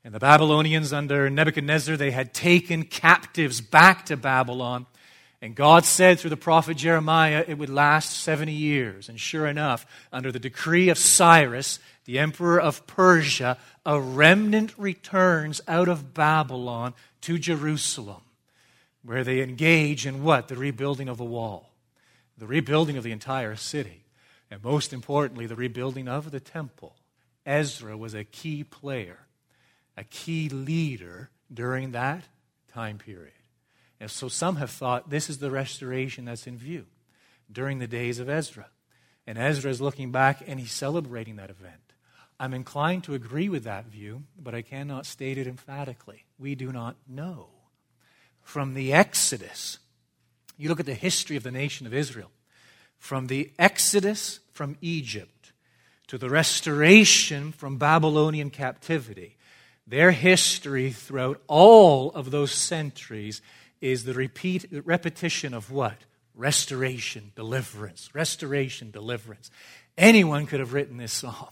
And 0.06 0.14
the 0.14 0.20
Babylonians 0.20 0.94
under 0.94 1.32
Nebuchadnezzar, 1.32 1.98
they 1.98 2.12
had 2.12 2.32
taken 2.32 2.84
captives 2.84 3.60
back 3.60 4.06
to 4.06 4.16
Babylon. 4.16 4.86
And 5.42 5.56
God 5.56 5.84
said 5.84 6.20
through 6.20 6.30
the 6.30 6.38
prophet 6.38 6.78
Jeremiah 6.78 7.44
it 7.48 7.58
would 7.58 7.72
last 7.72 8.20
70 8.20 8.52
years. 8.52 9.10
And 9.10 9.20
sure 9.20 9.48
enough, 9.48 9.88
under 10.14 10.32
the 10.32 10.40
decree 10.40 10.90
of 10.90 11.00
Cyrus, 11.00 11.80
the 12.06 12.20
emperor 12.20 12.62
of 12.62 12.86
Persia, 12.86 13.58
a 13.84 14.00
remnant 14.00 14.76
returns 14.78 15.60
out 15.68 15.88
of 15.88 16.14
Babylon 16.14 16.94
to 17.22 17.40
Jerusalem, 17.40 18.22
where 19.04 19.24
they 19.24 19.42
engage 19.42 20.06
in 20.06 20.22
what? 20.22 20.50
The 20.50 20.56
rebuilding 20.56 21.10
of 21.10 21.18
the 21.18 21.26
wall, 21.26 21.72
the 22.38 22.46
rebuilding 22.46 22.96
of 22.96 23.04
the 23.04 23.12
entire 23.12 23.56
city, 23.56 24.04
and 24.52 24.64
most 24.64 24.94
importantly, 24.94 25.48
the 25.48 25.56
rebuilding 25.56 26.08
of 26.08 26.30
the 26.30 26.40
temple. 26.40 26.96
Ezra 27.44 27.98
was 27.98 28.14
a 28.14 28.24
key 28.24 28.64
player 28.64 29.25
a 29.98 30.04
key 30.04 30.50
leader 30.50 31.30
during 31.54 31.92
that 31.92 32.24
time 32.72 32.98
period. 32.98 33.32
And 34.00 34.12
so 34.12 34.28
some 34.28 34.58
have 34.58 34.72
thought 34.72 35.10
this 35.10 35.30
is 35.30 35.38
the 35.38 35.52
restoration 35.52 36.26
that's 36.26 36.48
in 36.48 36.58
view 36.58 36.86
during 37.52 37.80
the 37.80 37.88
days 37.88 38.20
of 38.20 38.30
Ezra. 38.30 38.68
And 39.26 39.38
Ezra 39.38 39.72
is 39.72 39.82
looking 39.82 40.12
back 40.12 40.44
and 40.46 40.60
he's 40.60 40.72
celebrating 40.72 41.38
that 41.38 41.50
event. 41.50 41.94
I'm 42.40 42.54
inclined 42.54 43.06
to 43.06 43.14
agree 43.14 43.48
with 43.48 43.64
that 43.64 43.86
view, 43.86 44.24
but 44.38 44.54
I 44.54 44.62
cannot 44.62 45.06
state 45.06 45.38
it 45.38 45.48
emphatically. 45.48 46.26
We 46.38 46.56
do 46.56 46.72
not 46.72 46.98
know. 47.08 47.48
From 48.42 48.74
the 48.74 48.94
Exodus, 48.94 49.80
you 50.58 50.70
look 50.70 50.80
at 50.80 50.86
the 50.86 50.94
history 50.94 51.38
of 51.38 51.44
the 51.44 51.52
nation 51.52 51.88
of 51.88 51.94
Israel, 51.94 52.32
from 52.98 53.28
the 53.28 53.52
Exodus 53.58 54.40
from 54.52 54.78
Egypt 54.82 55.54
to 56.08 56.18
the 56.18 56.30
restoration 56.30 57.52
from 57.52 57.78
Babylonian 57.78 58.50
captivity, 58.50 59.35
their 59.88 60.12
history 60.12 60.92
throughout 60.92 61.42
all 61.48 62.12
of 62.12 62.32
those 62.32 62.52
centuries 62.52 63.42
is 63.82 64.04
the 64.04 64.14
repeat, 64.14 64.66
repetition 64.84 65.54
of 65.54 65.72
what? 65.72 65.98
Restoration, 66.34 67.32
deliverance, 67.36 68.10
restoration, 68.14 68.92
deliverance. 68.92 69.52
Anyone 69.98 70.48
could 70.48 70.60
have 70.60 70.74
written 70.74 70.98
this 70.98 71.14
psalm. 71.14 71.50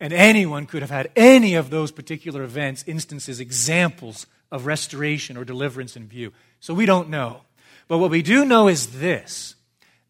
And 0.00 0.14
anyone 0.14 0.64
could 0.64 0.80
have 0.80 0.90
had 0.90 1.10
any 1.14 1.54
of 1.54 1.68
those 1.68 1.92
particular 1.92 2.42
events, 2.42 2.82
instances, 2.86 3.38
examples 3.38 4.26
of 4.50 4.64
restoration 4.64 5.36
or 5.36 5.44
deliverance 5.44 5.94
in 5.94 6.08
view. 6.08 6.32
So 6.58 6.72
we 6.72 6.86
don't 6.86 7.10
know. 7.10 7.42
But 7.86 7.98
what 7.98 8.10
we 8.10 8.22
do 8.22 8.44
know 8.44 8.68
is 8.68 8.98
this 8.98 9.56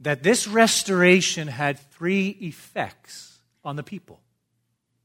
that 0.00 0.22
this 0.22 0.48
restoration 0.48 1.46
had 1.48 1.78
three 1.90 2.28
effects 2.40 3.38
on 3.64 3.76
the 3.76 3.82
people. 3.82 4.20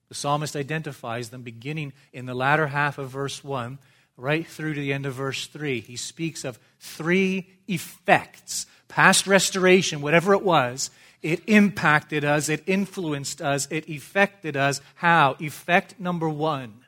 The 0.09 0.15
psalmist 0.15 0.55
identifies 0.55 1.29
them 1.29 1.41
beginning 1.41 1.93
in 2.13 2.25
the 2.25 2.35
latter 2.35 2.67
half 2.67 2.97
of 2.97 3.09
verse 3.09 3.43
1 3.43 3.79
right 4.17 4.47
through 4.47 4.75
to 4.75 4.79
the 4.79 4.93
end 4.93 5.05
of 5.05 5.13
verse 5.13 5.47
3. 5.47 5.81
He 5.81 5.95
speaks 5.95 6.45
of 6.45 6.59
three 6.79 7.50
effects. 7.67 8.65
Past 8.88 9.27
restoration, 9.27 10.01
whatever 10.01 10.33
it 10.33 10.43
was, 10.43 10.89
it 11.21 11.41
impacted 11.47 12.24
us, 12.24 12.50
it 12.50 12.63
influenced 12.67 13.41
us, 13.41 13.67
it 13.71 13.89
affected 13.89 14.55
us. 14.55 14.79
How? 14.95 15.35
Effect 15.39 16.00
number 16.00 16.29
one 16.29 16.81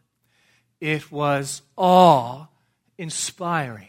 it 0.80 1.12
was 1.12 1.64
awe 1.76 2.46
inspiring. 3.00 3.88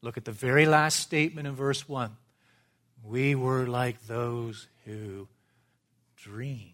Look 0.00 0.16
at 0.16 0.24
the 0.24 0.32
very 0.32 0.66
last 0.66 0.98
statement 0.98 1.46
in 1.46 1.54
verse 1.54 1.88
1. 1.88 2.16
We 3.04 3.36
were 3.36 3.68
like 3.68 4.04
those 4.06 4.66
who 4.84 5.28
dream 6.16 6.71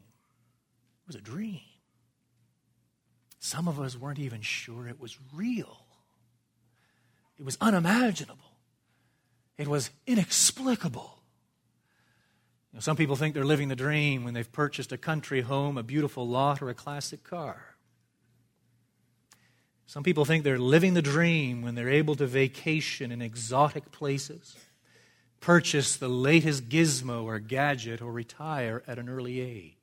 was 1.08 1.16
a 1.16 1.20
dream. 1.20 1.60
Some 3.40 3.66
of 3.66 3.80
us 3.80 3.96
weren't 3.96 4.18
even 4.20 4.42
sure 4.42 4.86
it 4.86 5.00
was 5.00 5.18
real. 5.34 5.84
It 7.38 7.44
was 7.44 7.56
unimaginable. 7.60 8.44
It 9.56 9.66
was 9.66 9.90
inexplicable. 10.06 11.18
You 12.72 12.76
know, 12.76 12.80
some 12.80 12.96
people 12.96 13.16
think 13.16 13.34
they're 13.34 13.44
living 13.44 13.68
the 13.68 13.76
dream 13.76 14.22
when 14.22 14.34
they've 14.34 14.50
purchased 14.50 14.92
a 14.92 14.98
country 14.98 15.40
home, 15.40 15.78
a 15.78 15.82
beautiful 15.82 16.28
lot, 16.28 16.60
or 16.60 16.68
a 16.68 16.74
classic 16.74 17.24
car. 17.24 17.76
Some 19.86 20.02
people 20.02 20.26
think 20.26 20.44
they're 20.44 20.58
living 20.58 20.92
the 20.92 21.00
dream 21.00 21.62
when 21.62 21.74
they're 21.74 21.88
able 21.88 22.14
to 22.16 22.26
vacation 22.26 23.10
in 23.10 23.22
exotic 23.22 23.90
places, 23.90 24.54
purchase 25.40 25.96
the 25.96 26.08
latest 26.08 26.68
gizmo 26.68 27.24
or 27.24 27.38
gadget, 27.38 28.02
or 28.02 28.12
retire 28.12 28.82
at 28.86 28.98
an 28.98 29.08
early 29.08 29.40
age. 29.40 29.77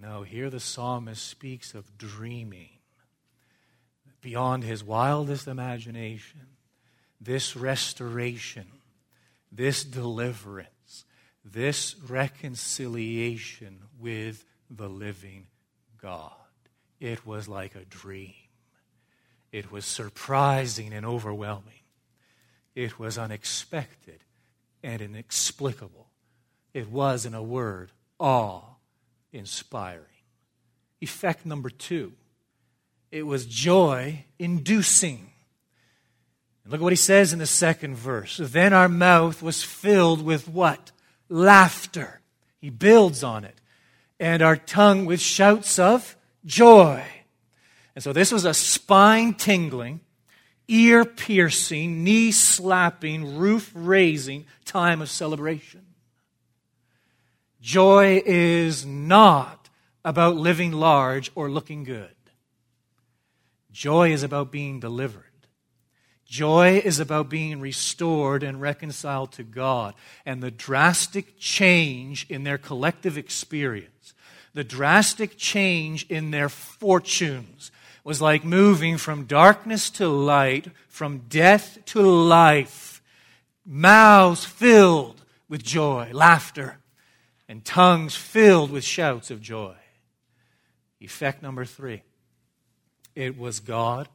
No, 0.00 0.22
here 0.22 0.48
the 0.48 0.60
psalmist 0.60 1.26
speaks 1.26 1.74
of 1.74 1.98
dreaming 1.98 2.70
beyond 4.20 4.62
his 4.62 4.84
wildest 4.84 5.48
imagination. 5.48 6.46
This 7.20 7.56
restoration, 7.56 8.66
this 9.50 9.82
deliverance, 9.82 11.04
this 11.44 11.96
reconciliation 12.08 13.80
with 13.98 14.44
the 14.70 14.88
living 14.88 15.46
God. 16.00 16.32
It 17.00 17.26
was 17.26 17.48
like 17.48 17.74
a 17.74 17.84
dream. 17.84 18.34
It 19.50 19.72
was 19.72 19.84
surprising 19.84 20.92
and 20.92 21.06
overwhelming. 21.06 21.74
It 22.74 22.98
was 22.98 23.18
unexpected 23.18 24.20
and 24.82 25.00
inexplicable. 25.00 26.08
It 26.72 26.88
was, 26.88 27.26
in 27.26 27.34
a 27.34 27.42
word, 27.42 27.90
awe 28.20 28.77
inspiring. 29.32 30.04
Effect 31.00 31.46
number 31.46 31.70
two 31.70 32.12
it 33.10 33.22
was 33.22 33.46
joy 33.46 34.24
inducing. 34.38 35.30
Look 36.66 36.80
at 36.80 36.84
what 36.84 36.92
he 36.92 36.96
says 36.96 37.32
in 37.32 37.38
the 37.38 37.46
second 37.46 37.96
verse. 37.96 38.38
Then 38.42 38.74
our 38.74 38.88
mouth 38.88 39.42
was 39.42 39.62
filled 39.62 40.22
with 40.22 40.46
what? 40.46 40.92
Laughter. 41.30 42.20
He 42.60 42.68
builds 42.68 43.24
on 43.24 43.44
it. 43.44 43.54
And 44.20 44.42
our 44.42 44.56
tongue 44.56 45.06
with 45.06 45.20
shouts 45.20 45.78
of 45.78 46.16
joy. 46.44 47.02
And 47.94 48.04
so 48.04 48.12
this 48.12 48.30
was 48.30 48.44
a 48.44 48.52
spine 48.52 49.32
tingling, 49.32 50.00
ear 50.66 51.06
piercing, 51.06 52.04
knee 52.04 52.32
slapping, 52.32 53.38
roof 53.38 53.72
raising 53.74 54.44
time 54.66 55.00
of 55.00 55.08
celebration. 55.08 55.87
Joy 57.68 58.22
is 58.24 58.86
not 58.86 59.68
about 60.02 60.36
living 60.36 60.72
large 60.72 61.30
or 61.34 61.50
looking 61.50 61.84
good. 61.84 62.16
Joy 63.70 64.10
is 64.12 64.22
about 64.22 64.50
being 64.50 64.80
delivered. 64.80 65.24
Joy 66.24 66.80
is 66.82 66.98
about 66.98 67.28
being 67.28 67.60
restored 67.60 68.42
and 68.42 68.58
reconciled 68.58 69.32
to 69.32 69.42
God. 69.42 69.92
And 70.24 70.42
the 70.42 70.50
drastic 70.50 71.38
change 71.38 72.24
in 72.30 72.42
their 72.42 72.56
collective 72.56 73.18
experience, 73.18 74.14
the 74.54 74.64
drastic 74.64 75.36
change 75.36 76.06
in 76.08 76.30
their 76.30 76.48
fortunes, 76.48 77.70
was 78.02 78.22
like 78.22 78.44
moving 78.46 78.96
from 78.96 79.26
darkness 79.26 79.90
to 79.90 80.08
light, 80.08 80.68
from 80.88 81.24
death 81.28 81.84
to 81.84 82.00
life. 82.00 83.02
Mouths 83.66 84.46
filled 84.46 85.22
with 85.50 85.62
joy, 85.62 86.08
laughter, 86.14 86.78
and 87.48 87.64
tongues 87.64 88.14
filled 88.14 88.70
with 88.70 88.84
shouts 88.84 89.30
of 89.30 89.40
joy. 89.40 89.74
Effect 91.00 91.42
number 91.42 91.64
three 91.64 92.02
it 93.14 93.36
was 93.36 93.58
God 93.58 94.08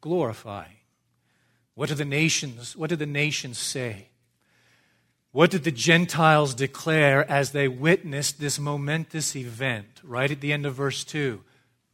glorifying. 0.00 0.76
What 1.74 1.90
did 1.90 1.98
the 1.98 2.04
nations, 2.04 2.76
what 2.76 2.90
did 2.90 2.98
the 2.98 3.06
nations 3.06 3.58
say? 3.58 4.08
What 5.30 5.50
did 5.50 5.64
the 5.64 5.70
Gentiles 5.70 6.54
declare 6.54 7.30
as 7.30 7.52
they 7.52 7.68
witnessed 7.68 8.40
this 8.40 8.58
momentous 8.58 9.36
event? 9.36 10.00
Right 10.02 10.30
at 10.30 10.40
the 10.40 10.52
end 10.52 10.64
of 10.64 10.74
verse 10.74 11.04
2. 11.04 11.42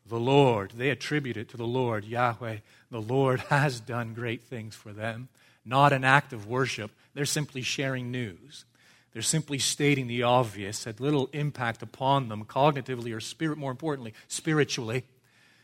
The 0.06 0.20
Lord, 0.20 0.72
they 0.76 0.90
attribute 0.90 1.36
it 1.36 1.48
to 1.48 1.56
the 1.56 1.66
Lord, 1.66 2.04
Yahweh. 2.04 2.58
The 2.90 3.00
Lord 3.00 3.40
has 3.50 3.80
done 3.80 4.14
great 4.14 4.44
things 4.44 4.74
for 4.76 4.92
them. 4.92 5.28
Not 5.64 5.92
an 5.92 6.04
act 6.04 6.32
of 6.32 6.46
worship. 6.46 6.92
They're 7.14 7.24
simply 7.24 7.62
sharing 7.62 8.10
news. 8.10 8.64
They're 9.14 9.22
simply 9.22 9.60
stating 9.60 10.08
the 10.08 10.24
obvious, 10.24 10.84
had 10.84 10.98
little 10.98 11.30
impact 11.32 11.82
upon 11.82 12.28
them 12.28 12.44
cognitively 12.44 13.14
or 13.14 13.20
spirit, 13.20 13.56
more 13.56 13.70
importantly, 13.70 14.12
spiritually. 14.26 15.04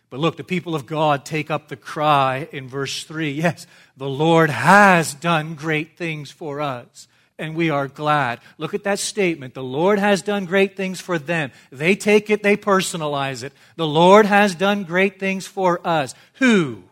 But 0.09 0.21
look, 0.21 0.37
the 0.37 0.45
people 0.45 0.77
of 0.77 0.87
God 0.87 1.25
take 1.25 1.51
up 1.51 1.67
the 1.67 1.77
cry 1.77 2.49
in 2.53 2.69
verse 2.69 3.03
3 3.03 3.33
yes, 3.33 3.67
the 3.97 4.09
Lord 4.09 4.51
has 4.51 5.15
done 5.15 5.57
great 5.57 5.97
things 5.97 6.31
for 6.31 6.61
us, 6.61 7.09
and 7.41 7.57
we 7.57 7.71
are 7.71 7.89
glad. 7.89 8.39
Look 8.57 8.73
at 8.73 8.85
that 8.85 9.01
statement. 9.01 9.55
The 9.55 9.65
Lord 9.65 9.99
has 9.99 10.23
done 10.23 10.45
great 10.45 10.77
things 10.77 11.01
for 11.01 11.19
them. 11.19 11.51
They 11.73 11.97
take 11.97 12.31
it, 12.31 12.45
they 12.45 12.57
personalize 12.57 13.43
it. 13.43 13.53
The 13.75 13.87
Lord 13.87 14.27
has 14.27 14.55
done 14.55 14.85
great 14.85 15.19
things 15.19 15.49
for 15.49 15.85
us. 15.85 16.15
Who? 16.35 16.85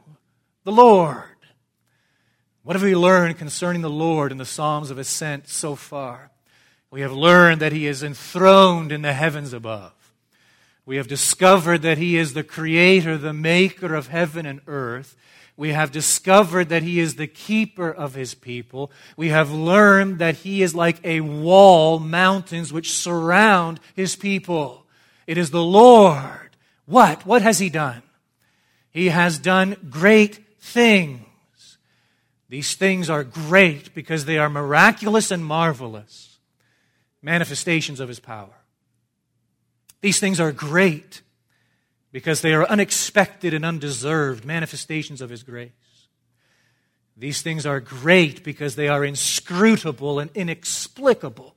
The 0.64 0.72
Lord. 0.72 1.22
What 2.64 2.74
have 2.74 2.82
we 2.82 2.96
learned 2.96 3.38
concerning 3.38 3.82
the 3.82 3.88
Lord 3.88 4.32
in 4.32 4.38
the 4.38 4.44
Psalms 4.44 4.90
of 4.90 4.98
Ascent 4.98 5.48
so 5.48 5.76
far? 5.76 6.32
We 6.90 7.02
have 7.02 7.12
learned 7.12 7.61
that 7.61 7.73
He 7.73 7.87
is 7.87 8.02
enthroned 8.02 8.92
in 8.92 9.02
the 9.02 9.12
heavens 9.12 9.52
above. 9.52 9.92
We 10.87 10.97
have 10.97 11.09
discovered 11.09 11.83
that 11.83 11.99
He 11.99 12.16
is 12.16 12.33
the 12.33 12.42
creator, 12.42 13.18
the 13.18 13.35
maker 13.35 13.95
of 13.95 14.09
heaven 14.09 14.47
and 14.47 14.61
earth. 14.66 15.14
We 15.57 15.73
have 15.73 15.92
discovered 15.92 16.71
that 16.71 16.83
He 16.83 16.99
is 16.99 17.16
the 17.16 17.26
keeper 17.26 17.90
of 17.90 18.14
His 18.14 18.35
people. 18.35 18.90
We 19.16 19.28
have 19.28 19.50
learned 19.50 20.18
that 20.21 20.37
He 20.37 20.62
is 20.62 20.75
like 20.75 21.04
a 21.04 21.21
wall, 21.21 21.99
mountains 21.99 22.73
which 22.73 22.92
surround 22.92 23.80
His 23.95 24.16
people. 24.16 24.87
It 25.26 25.37
is 25.37 25.50
the 25.50 25.62
Lord. 25.62 26.57
What? 26.87 27.26
What 27.26 27.42
has 27.42 27.59
He 27.59 27.68
done? 27.68 28.02
He 28.90 29.09
has 29.09 29.38
done 29.38 29.76
great 29.90 30.40
things. 30.59 31.26
These 32.49 32.76
things 32.76 33.11
are 33.11 33.25
great 33.25 33.95
because 33.95 34.25
they 34.25 34.38
are 34.38 34.49
miraculous 34.49 35.30
and 35.30 35.45
marvelous 35.45 36.27
manifestations 37.22 38.00
of 38.00 38.08
His 38.08 38.20
power. 38.20 38.54
These 40.00 40.20
things 40.20 40.40
are 40.40 40.52
great 40.52 41.22
because 42.12 42.40
they 42.40 42.54
are 42.54 42.66
unexpected 42.66 43.52
and 43.52 43.64
undeserved 43.64 44.44
manifestations 44.44 45.20
of 45.20 45.30
His 45.30 45.42
grace. 45.42 45.70
These 47.16 47.42
things 47.42 47.66
are 47.66 47.80
great 47.80 48.44
because 48.44 48.76
they 48.76 48.88
are 48.88 49.04
inscrutable 49.04 50.20
and 50.20 50.30
inexplicable 50.34 51.56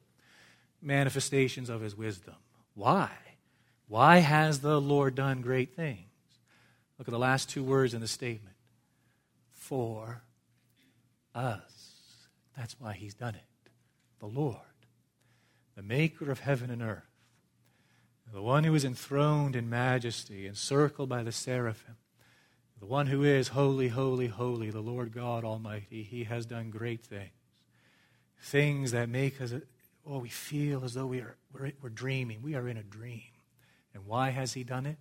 manifestations 0.82 1.70
of 1.70 1.82
His 1.82 1.96
wisdom. 1.96 2.36
Why? 2.74 3.12
Why 3.88 4.18
has 4.20 4.62
the 4.62 4.82
Lord 4.82 5.16
done 5.16 5.42
great 5.42 5.76
things? 5.76 6.08
Look 6.98 7.08
at 7.08 7.12
the 7.12 7.20
last 7.20 7.50
two 7.50 7.64
words 7.64 7.94
in 7.94 8.02
the 8.02 8.08
statement 8.08 8.56
for 9.52 10.24
us. 11.36 11.92
That's 12.58 12.76
why 12.80 12.94
He's 12.94 13.14
done 13.14 13.36
it. 13.36 13.70
The 14.20 14.28
Lord, 14.28 14.58
the 15.76 15.84
maker 15.84 16.32
of 16.32 16.40
heaven 16.40 16.70
and 16.70 16.82
earth 16.82 17.12
the 18.34 18.42
one 18.42 18.64
who 18.64 18.74
is 18.74 18.86
enthroned 18.86 19.56
in 19.56 19.70
majesty, 19.70 20.48
encircled 20.48 21.10
by 21.10 21.24
the 21.24 21.32
seraphim, 21.32 21.98
the 22.80 22.86
one 22.86 23.08
who 23.08 23.24
is 23.24 23.50
holy, 23.50 23.90
holy, 23.90 24.28
holy, 24.28 24.70
the 24.70 24.80
Lord 24.80 25.14
God 25.14 25.44
Almighty, 25.44 26.04
he 26.04 26.24
has 26.24 26.46
done 26.46 26.70
great 26.70 27.04
things. 27.04 27.32
Things 28.40 28.92
that 28.92 29.10
make 29.10 29.40
us, 29.40 29.54
oh, 30.06 30.20
we 30.20 30.30
feel 30.30 30.84
as 30.84 30.94
though 30.94 31.06
we 31.06 31.20
are, 31.20 31.36
we're, 31.54 31.74
we're 31.82 31.90
dreaming. 31.90 32.42
We 32.42 32.56
are 32.56 32.68
in 32.68 32.78
a 32.78 32.84
dream. 32.84 33.22
And 33.94 34.08
why 34.08 34.30
has 34.30 34.54
he 34.54 34.64
done 34.64 34.86
it? 34.86 34.98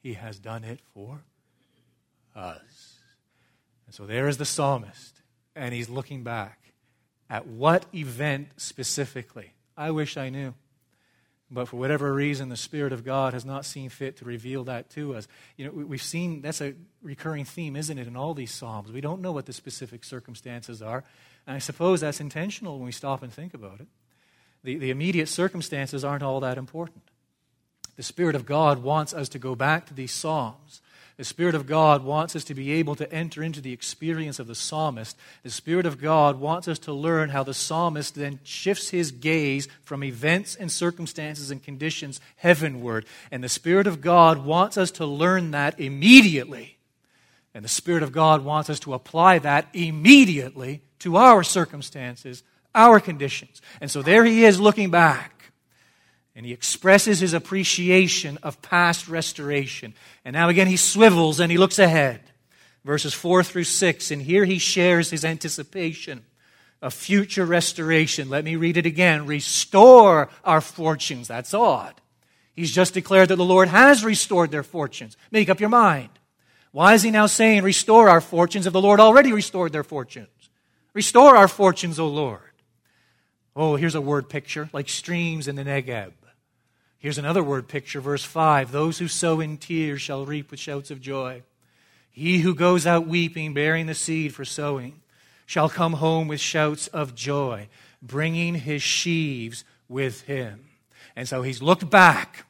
He 0.00 0.14
has 0.14 0.38
done 0.38 0.62
it 0.62 0.80
for 0.94 1.24
us. 2.36 2.98
And 3.86 3.94
so 3.94 4.06
there 4.06 4.28
is 4.28 4.36
the 4.36 4.44
psalmist, 4.44 5.22
and 5.56 5.74
he's 5.74 5.88
looking 5.88 6.22
back 6.22 6.72
at 7.28 7.46
what 7.46 7.86
event 7.92 8.48
specifically? 8.58 9.54
I 9.78 9.92
wish 9.92 10.16
I 10.16 10.28
knew. 10.28 10.54
But 11.50 11.68
for 11.68 11.76
whatever 11.76 12.12
reason, 12.12 12.50
the 12.50 12.56
Spirit 12.56 12.92
of 12.92 13.04
God 13.04 13.32
has 13.32 13.44
not 13.44 13.64
seen 13.64 13.88
fit 13.88 14.18
to 14.18 14.26
reveal 14.26 14.64
that 14.64 14.90
to 14.90 15.14
us. 15.14 15.26
You 15.56 15.64
know, 15.66 15.70
we've 15.70 16.02
seen 16.02 16.42
that's 16.42 16.60
a 16.60 16.74
recurring 17.00 17.46
theme, 17.46 17.74
isn't 17.74 17.96
it, 17.96 18.06
in 18.06 18.16
all 18.16 18.34
these 18.34 18.52
Psalms? 18.52 18.92
We 18.92 19.00
don't 19.00 19.22
know 19.22 19.32
what 19.32 19.46
the 19.46 19.54
specific 19.54 20.04
circumstances 20.04 20.82
are. 20.82 21.04
And 21.46 21.56
I 21.56 21.58
suppose 21.58 22.00
that's 22.00 22.20
intentional 22.20 22.76
when 22.76 22.84
we 22.84 22.92
stop 22.92 23.22
and 23.22 23.32
think 23.32 23.54
about 23.54 23.80
it. 23.80 23.86
The, 24.62 24.76
the 24.76 24.90
immediate 24.90 25.28
circumstances 25.28 26.04
aren't 26.04 26.22
all 26.22 26.40
that 26.40 26.58
important. 26.58 27.04
The 27.96 28.02
Spirit 28.02 28.36
of 28.36 28.44
God 28.44 28.82
wants 28.82 29.14
us 29.14 29.30
to 29.30 29.38
go 29.38 29.54
back 29.54 29.86
to 29.86 29.94
these 29.94 30.12
Psalms 30.12 30.82
the 31.18 31.24
Spirit 31.24 31.56
of 31.56 31.66
God 31.66 32.04
wants 32.04 32.36
us 32.36 32.44
to 32.44 32.54
be 32.54 32.70
able 32.74 32.94
to 32.94 33.12
enter 33.12 33.42
into 33.42 33.60
the 33.60 33.72
experience 33.72 34.38
of 34.38 34.46
the 34.46 34.54
psalmist. 34.54 35.16
The 35.42 35.50
Spirit 35.50 35.84
of 35.84 36.00
God 36.00 36.38
wants 36.38 36.68
us 36.68 36.78
to 36.80 36.92
learn 36.92 37.30
how 37.30 37.42
the 37.42 37.52
psalmist 37.52 38.14
then 38.14 38.38
shifts 38.44 38.90
his 38.90 39.10
gaze 39.10 39.66
from 39.82 40.04
events 40.04 40.54
and 40.54 40.70
circumstances 40.70 41.50
and 41.50 41.60
conditions 41.60 42.20
heavenward. 42.36 43.04
And 43.32 43.42
the 43.42 43.48
Spirit 43.48 43.88
of 43.88 44.00
God 44.00 44.44
wants 44.44 44.78
us 44.78 44.92
to 44.92 45.06
learn 45.06 45.50
that 45.50 45.80
immediately. 45.80 46.78
And 47.52 47.64
the 47.64 47.68
Spirit 47.68 48.04
of 48.04 48.12
God 48.12 48.44
wants 48.44 48.70
us 48.70 48.78
to 48.80 48.94
apply 48.94 49.40
that 49.40 49.66
immediately 49.72 50.82
to 51.00 51.16
our 51.16 51.42
circumstances, 51.42 52.44
our 52.76 53.00
conditions. 53.00 53.60
And 53.80 53.90
so 53.90 54.02
there 54.02 54.24
he 54.24 54.44
is 54.44 54.60
looking 54.60 54.90
back. 54.90 55.37
And 56.38 56.46
he 56.46 56.52
expresses 56.52 57.18
his 57.18 57.34
appreciation 57.34 58.38
of 58.44 58.62
past 58.62 59.08
restoration. 59.08 59.92
And 60.24 60.34
now 60.34 60.48
again, 60.48 60.68
he 60.68 60.76
swivels 60.76 61.40
and 61.40 61.50
he 61.50 61.58
looks 61.58 61.80
ahead. 61.80 62.20
Verses 62.84 63.12
4 63.12 63.42
through 63.42 63.64
6. 63.64 64.12
And 64.12 64.22
here 64.22 64.44
he 64.44 64.60
shares 64.60 65.10
his 65.10 65.24
anticipation 65.24 66.24
of 66.80 66.94
future 66.94 67.44
restoration. 67.44 68.30
Let 68.30 68.44
me 68.44 68.54
read 68.54 68.76
it 68.76 68.86
again. 68.86 69.26
Restore 69.26 70.30
our 70.44 70.60
fortunes. 70.60 71.26
That's 71.26 71.54
odd. 71.54 72.00
He's 72.54 72.72
just 72.72 72.94
declared 72.94 73.30
that 73.30 73.36
the 73.36 73.44
Lord 73.44 73.66
has 73.66 74.04
restored 74.04 74.52
their 74.52 74.62
fortunes. 74.62 75.16
Make 75.32 75.48
up 75.48 75.58
your 75.58 75.70
mind. 75.70 76.10
Why 76.70 76.94
is 76.94 77.02
he 77.02 77.10
now 77.10 77.26
saying, 77.26 77.64
Restore 77.64 78.08
our 78.08 78.20
fortunes 78.20 78.64
if 78.64 78.72
the 78.72 78.80
Lord 78.80 79.00
already 79.00 79.32
restored 79.32 79.72
their 79.72 79.82
fortunes? 79.82 80.28
Restore 80.94 81.36
our 81.36 81.48
fortunes, 81.48 81.98
O 81.98 82.06
Lord. 82.06 82.42
Oh, 83.56 83.74
here's 83.74 83.96
a 83.96 84.00
word 84.00 84.28
picture 84.28 84.70
like 84.72 84.88
streams 84.88 85.48
in 85.48 85.56
the 85.56 85.64
Negeb. 85.64 86.12
Here's 86.98 87.18
another 87.18 87.44
word 87.44 87.68
picture, 87.68 88.00
verse 88.00 88.24
5 88.24 88.72
Those 88.72 88.98
who 88.98 89.08
sow 89.08 89.40
in 89.40 89.56
tears 89.56 90.02
shall 90.02 90.26
reap 90.26 90.50
with 90.50 90.60
shouts 90.60 90.90
of 90.90 91.00
joy. 91.00 91.42
He 92.10 92.38
who 92.38 92.54
goes 92.54 92.86
out 92.86 93.06
weeping, 93.06 93.54
bearing 93.54 93.86
the 93.86 93.94
seed 93.94 94.34
for 94.34 94.44
sowing, 94.44 95.00
shall 95.46 95.68
come 95.68 95.94
home 95.94 96.26
with 96.26 96.40
shouts 96.40 96.88
of 96.88 97.14
joy, 97.14 97.68
bringing 98.02 98.56
his 98.56 98.82
sheaves 98.82 99.64
with 99.88 100.22
him. 100.22 100.64
And 101.14 101.28
so 101.28 101.42
he's 101.42 101.62
looked 101.62 101.88
back 101.88 102.44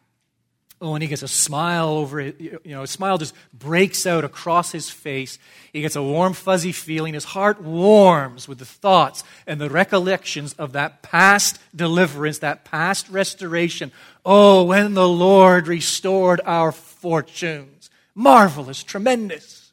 Oh, 0.81 0.95
and 0.95 1.03
he 1.03 1.09
gets 1.09 1.23
a 1.23 1.29
smile 1.29 1.88
over 1.88 2.21
it. 2.21 2.41
You 2.41 2.61
know, 2.64 2.83
a 2.83 2.87
smile 2.87 3.19
just 3.19 3.35
breaks 3.53 4.07
out 4.07 4.25
across 4.25 4.71
his 4.71 4.88
face. 4.88 5.38
He 5.73 5.81
gets 5.81 5.97
a 5.97 6.03
warm, 6.03 6.35
fuzzy 6.35 6.73
feeling. 6.73 7.14
His 7.14 7.25
heart 7.25 7.61
warms 7.61 8.47
with 8.47 8.59
the 8.59 8.64
thoughts 8.64 9.25
and 9.47 9.61
the 9.61 9.71
recollections 9.71 10.53
of 10.55 10.73
that 10.73 11.03
past 11.03 11.59
deliverance, 11.75 12.38
that 12.38 12.64
past 12.64 13.09
restoration. 13.09 13.91
Oh, 14.25 14.64
when 14.64 14.95
the 14.95 15.09
Lord 15.09 15.67
restored 15.67 16.41
our 16.45 16.71
fortunes. 16.71 17.91
Marvelous, 18.14 18.85
tremendous. 18.85 19.73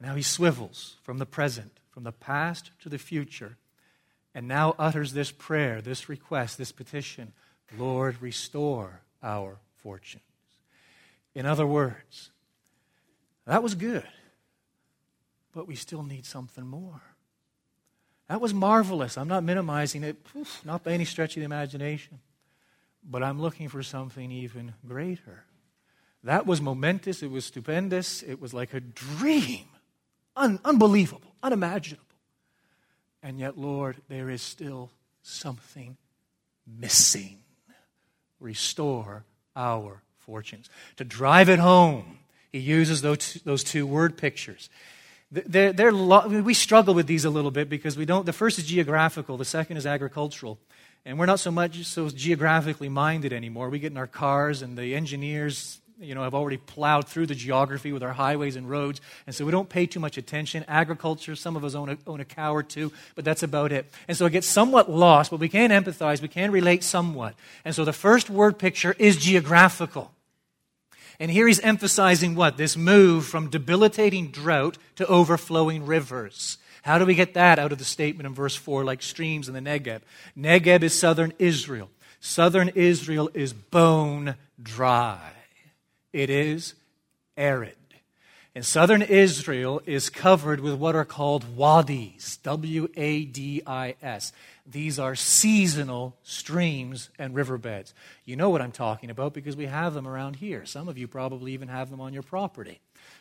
Now 0.00 0.14
he 0.14 0.22
swivels 0.22 0.96
from 1.02 1.18
the 1.18 1.26
present, 1.26 1.80
from 1.90 2.04
the 2.04 2.12
past 2.12 2.70
to 2.82 2.88
the 2.88 2.98
future, 2.98 3.56
and 4.34 4.46
now 4.46 4.74
utters 4.78 5.12
this 5.12 5.32
prayer, 5.32 5.80
this 5.80 6.08
request, 6.08 6.56
this 6.56 6.72
petition 6.72 7.32
Lord, 7.76 8.22
restore 8.22 9.02
our 9.22 9.58
fortunes. 9.78 10.22
In 11.34 11.46
other 11.46 11.66
words, 11.66 12.30
that 13.46 13.62
was 13.62 13.74
good. 13.74 14.06
but 15.54 15.66
we 15.66 15.74
still 15.74 16.02
need 16.04 16.24
something 16.24 16.66
more. 16.66 17.00
That 18.28 18.40
was 18.40 18.52
marvelous. 18.54 19.16
I'm 19.16 19.26
not 19.26 19.42
minimizing 19.42 20.04
it, 20.04 20.16
not 20.64 20.84
by 20.84 20.92
any 20.92 21.04
stretch 21.04 21.36
of 21.36 21.40
the 21.40 21.46
imagination. 21.46 22.20
But 23.02 23.22
I'm 23.22 23.40
looking 23.40 23.68
for 23.68 23.82
something 23.82 24.30
even 24.30 24.74
greater. 24.86 25.44
That 26.22 26.46
was 26.46 26.60
momentous. 26.60 27.22
It 27.22 27.30
was 27.30 27.46
stupendous. 27.46 28.22
It 28.22 28.40
was 28.40 28.52
like 28.52 28.74
a 28.74 28.80
dream. 28.80 29.66
Un- 30.36 30.60
unbelievable, 30.64 31.32
unimaginable. 31.42 32.04
And 33.22 33.38
yet, 33.38 33.56
Lord, 33.58 33.96
there 34.08 34.28
is 34.30 34.42
still 34.42 34.90
something 35.22 35.96
missing. 36.66 37.38
Restore 38.38 39.24
our 39.58 40.00
fortunes. 40.20 40.70
To 40.96 41.04
drive 41.04 41.50
it 41.50 41.58
home, 41.58 42.18
he 42.52 42.60
uses 42.60 43.02
those, 43.02 43.34
those 43.44 43.62
two 43.64 43.86
word 43.86 44.16
pictures. 44.16 44.70
They're, 45.30 45.74
they're 45.74 45.92
lo- 45.92 46.28
we 46.28 46.54
struggle 46.54 46.94
with 46.94 47.06
these 47.06 47.26
a 47.26 47.30
little 47.30 47.50
bit 47.50 47.68
because 47.68 47.98
we 47.98 48.06
don't. 48.06 48.24
The 48.24 48.32
first 48.32 48.58
is 48.58 48.64
geographical, 48.64 49.36
the 49.36 49.44
second 49.44 49.76
is 49.76 49.84
agricultural. 49.84 50.58
And 51.04 51.18
we're 51.18 51.26
not 51.26 51.40
so 51.40 51.50
much 51.50 51.84
so 51.84 52.08
geographically 52.08 52.88
minded 52.88 53.32
anymore. 53.32 53.68
We 53.70 53.78
get 53.78 53.92
in 53.92 53.98
our 53.98 54.06
cars, 54.06 54.62
and 54.62 54.76
the 54.76 54.94
engineers 54.94 55.80
you 56.00 56.14
know, 56.14 56.22
have 56.22 56.34
already 56.34 56.56
plowed 56.56 57.08
through 57.08 57.26
the 57.26 57.34
geography 57.34 57.92
with 57.92 58.02
our 58.02 58.12
highways 58.12 58.56
and 58.56 58.68
roads, 58.68 59.00
and 59.26 59.34
so 59.34 59.44
we 59.44 59.52
don't 59.52 59.68
pay 59.68 59.86
too 59.86 60.00
much 60.00 60.16
attention. 60.16 60.64
Agriculture, 60.68 61.34
some 61.34 61.56
of 61.56 61.64
us 61.64 61.74
own 61.74 61.90
a, 61.90 61.98
own 62.06 62.20
a 62.20 62.24
cow 62.24 62.54
or 62.54 62.62
two, 62.62 62.92
but 63.14 63.24
that's 63.24 63.42
about 63.42 63.72
it. 63.72 63.90
And 64.06 64.16
so 64.16 64.26
it 64.26 64.30
gets 64.30 64.46
somewhat 64.46 64.90
lost, 64.90 65.30
but 65.30 65.40
we 65.40 65.48
can 65.48 65.70
empathize, 65.70 66.22
we 66.22 66.28
can 66.28 66.50
relate 66.50 66.84
somewhat. 66.84 67.34
And 67.64 67.74
so 67.74 67.84
the 67.84 67.92
first 67.92 68.30
word 68.30 68.58
picture 68.58 68.94
is 68.98 69.16
geographical. 69.16 70.12
And 71.20 71.30
here 71.30 71.48
he's 71.48 71.60
emphasizing 71.60 72.34
what? 72.34 72.56
This 72.56 72.76
move 72.76 73.26
from 73.26 73.50
debilitating 73.50 74.28
drought 74.30 74.78
to 74.96 75.06
overflowing 75.06 75.84
rivers. 75.84 76.58
How 76.82 76.98
do 76.98 77.04
we 77.04 77.14
get 77.14 77.34
that 77.34 77.58
out 77.58 77.72
of 77.72 77.78
the 77.78 77.84
statement 77.84 78.26
in 78.26 78.34
verse 78.34 78.54
4, 78.54 78.84
like 78.84 79.02
streams 79.02 79.48
in 79.48 79.54
the 79.54 79.60
Negeb? 79.60 80.02
Negeb 80.38 80.82
is 80.82 80.98
southern 80.98 81.32
Israel. 81.38 81.90
Southern 82.20 82.70
Israel 82.70 83.30
is 83.34 83.52
bone 83.52 84.36
dry, 84.62 85.20
it 86.12 86.30
is 86.30 86.74
arid. 87.36 87.74
And 88.54 88.66
southern 88.66 89.02
Israel 89.02 89.80
is 89.86 90.10
covered 90.10 90.60
with 90.60 90.74
what 90.74 90.96
are 90.96 91.04
called 91.04 91.56
wadis, 91.56 92.38
W 92.38 92.88
A 92.96 93.24
D 93.24 93.62
I 93.66 93.94
S. 94.02 94.32
These 94.66 94.98
are 94.98 95.14
seasonal 95.14 96.16
streams 96.22 97.08
and 97.18 97.34
riverbeds. 97.34 97.94
You 98.24 98.36
know 98.36 98.50
what 98.50 98.60
I'm 98.60 98.72
talking 98.72 99.10
about 99.10 99.32
because 99.32 99.56
we 99.56 99.66
have 99.66 99.94
them 99.94 100.08
around 100.08 100.36
here. 100.36 100.66
Some 100.66 100.88
of 100.88 100.98
you 100.98 101.06
probably 101.06 101.52
even 101.52 101.68
have 101.68 101.90
them 101.90 102.00
on 102.00 102.12
your 102.12 102.24
property. 102.24 102.80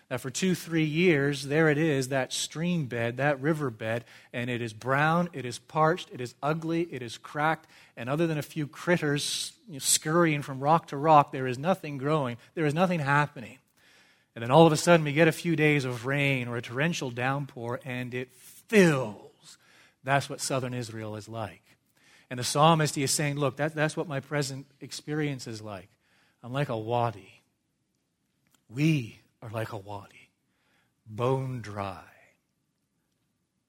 That 0.10 0.22
for 0.22 0.30
two, 0.30 0.56
three 0.56 0.86
years, 0.86 1.44
there 1.44 1.70
it 1.70 1.78
is, 1.78 2.10
that 2.10 2.32
stream 2.32 2.86
bed, 2.86 3.18
that 3.18 3.42
river 3.42 3.70
bed, 3.70 4.06
and 4.32 4.50
it 4.50 4.62
is 4.62 4.72
brown, 4.72 5.30
it 5.34 5.46
is 5.46 5.60
parched, 5.60 6.10
it 6.14 6.22
is 6.22 6.34
ugly, 6.42 6.88
it 6.92 7.02
is 7.02 7.18
cracked, 7.18 7.68
and 7.98 8.10
other 8.10 8.26
than 8.26 8.38
a 8.38 8.44
few 8.44 8.68
critters 8.68 9.52
scurrying 9.80 10.42
from 10.42 10.62
rock 10.62 10.88
to 10.88 10.98
rock, 10.98 11.34
there 11.34 11.48
is 11.48 11.60
nothing 11.60 11.98
growing, 11.98 12.38
there 12.56 12.66
is 12.66 12.74
nothing 12.74 13.02
happening. 13.02 13.58
And 14.34 14.44
then 14.44 14.52
all 14.52 14.68
of 14.68 14.72
a 14.72 14.78
sudden, 14.78 15.04
we 15.04 15.14
get 15.14 15.28
a 15.28 15.32
few 15.32 15.56
days 15.56 15.84
of 15.84 16.06
rain 16.06 16.48
or 16.48 16.58
a 16.58 16.62
torrential 16.62 17.10
downpour, 17.10 17.80
and 17.84 18.14
it 18.14 18.32
fills. 18.34 19.58
That's 20.04 20.30
what 20.30 20.42
southern 20.42 20.76
Israel 20.76 21.16
is 21.16 21.28
like. 21.28 21.64
And 22.30 22.40
the 22.40 22.44
psalmist 22.44 22.94
he 22.94 23.02
is 23.04 23.10
saying, 23.10 23.38
Look, 23.38 23.58
that, 23.58 23.74
that's 23.74 23.98
what 23.98 24.08
my 24.08 24.20
present 24.20 24.68
experience 24.80 25.48
is 25.48 25.60
like. 25.60 25.90
I'm 26.44 26.54
like 26.54 26.70
a 26.70 26.78
wadi. 26.78 27.42
We 28.70 29.20
are 29.48 29.52
like 29.52 29.72
a 29.72 29.78
wadi, 29.78 30.30
bone 31.06 31.62
dry, 31.62 32.04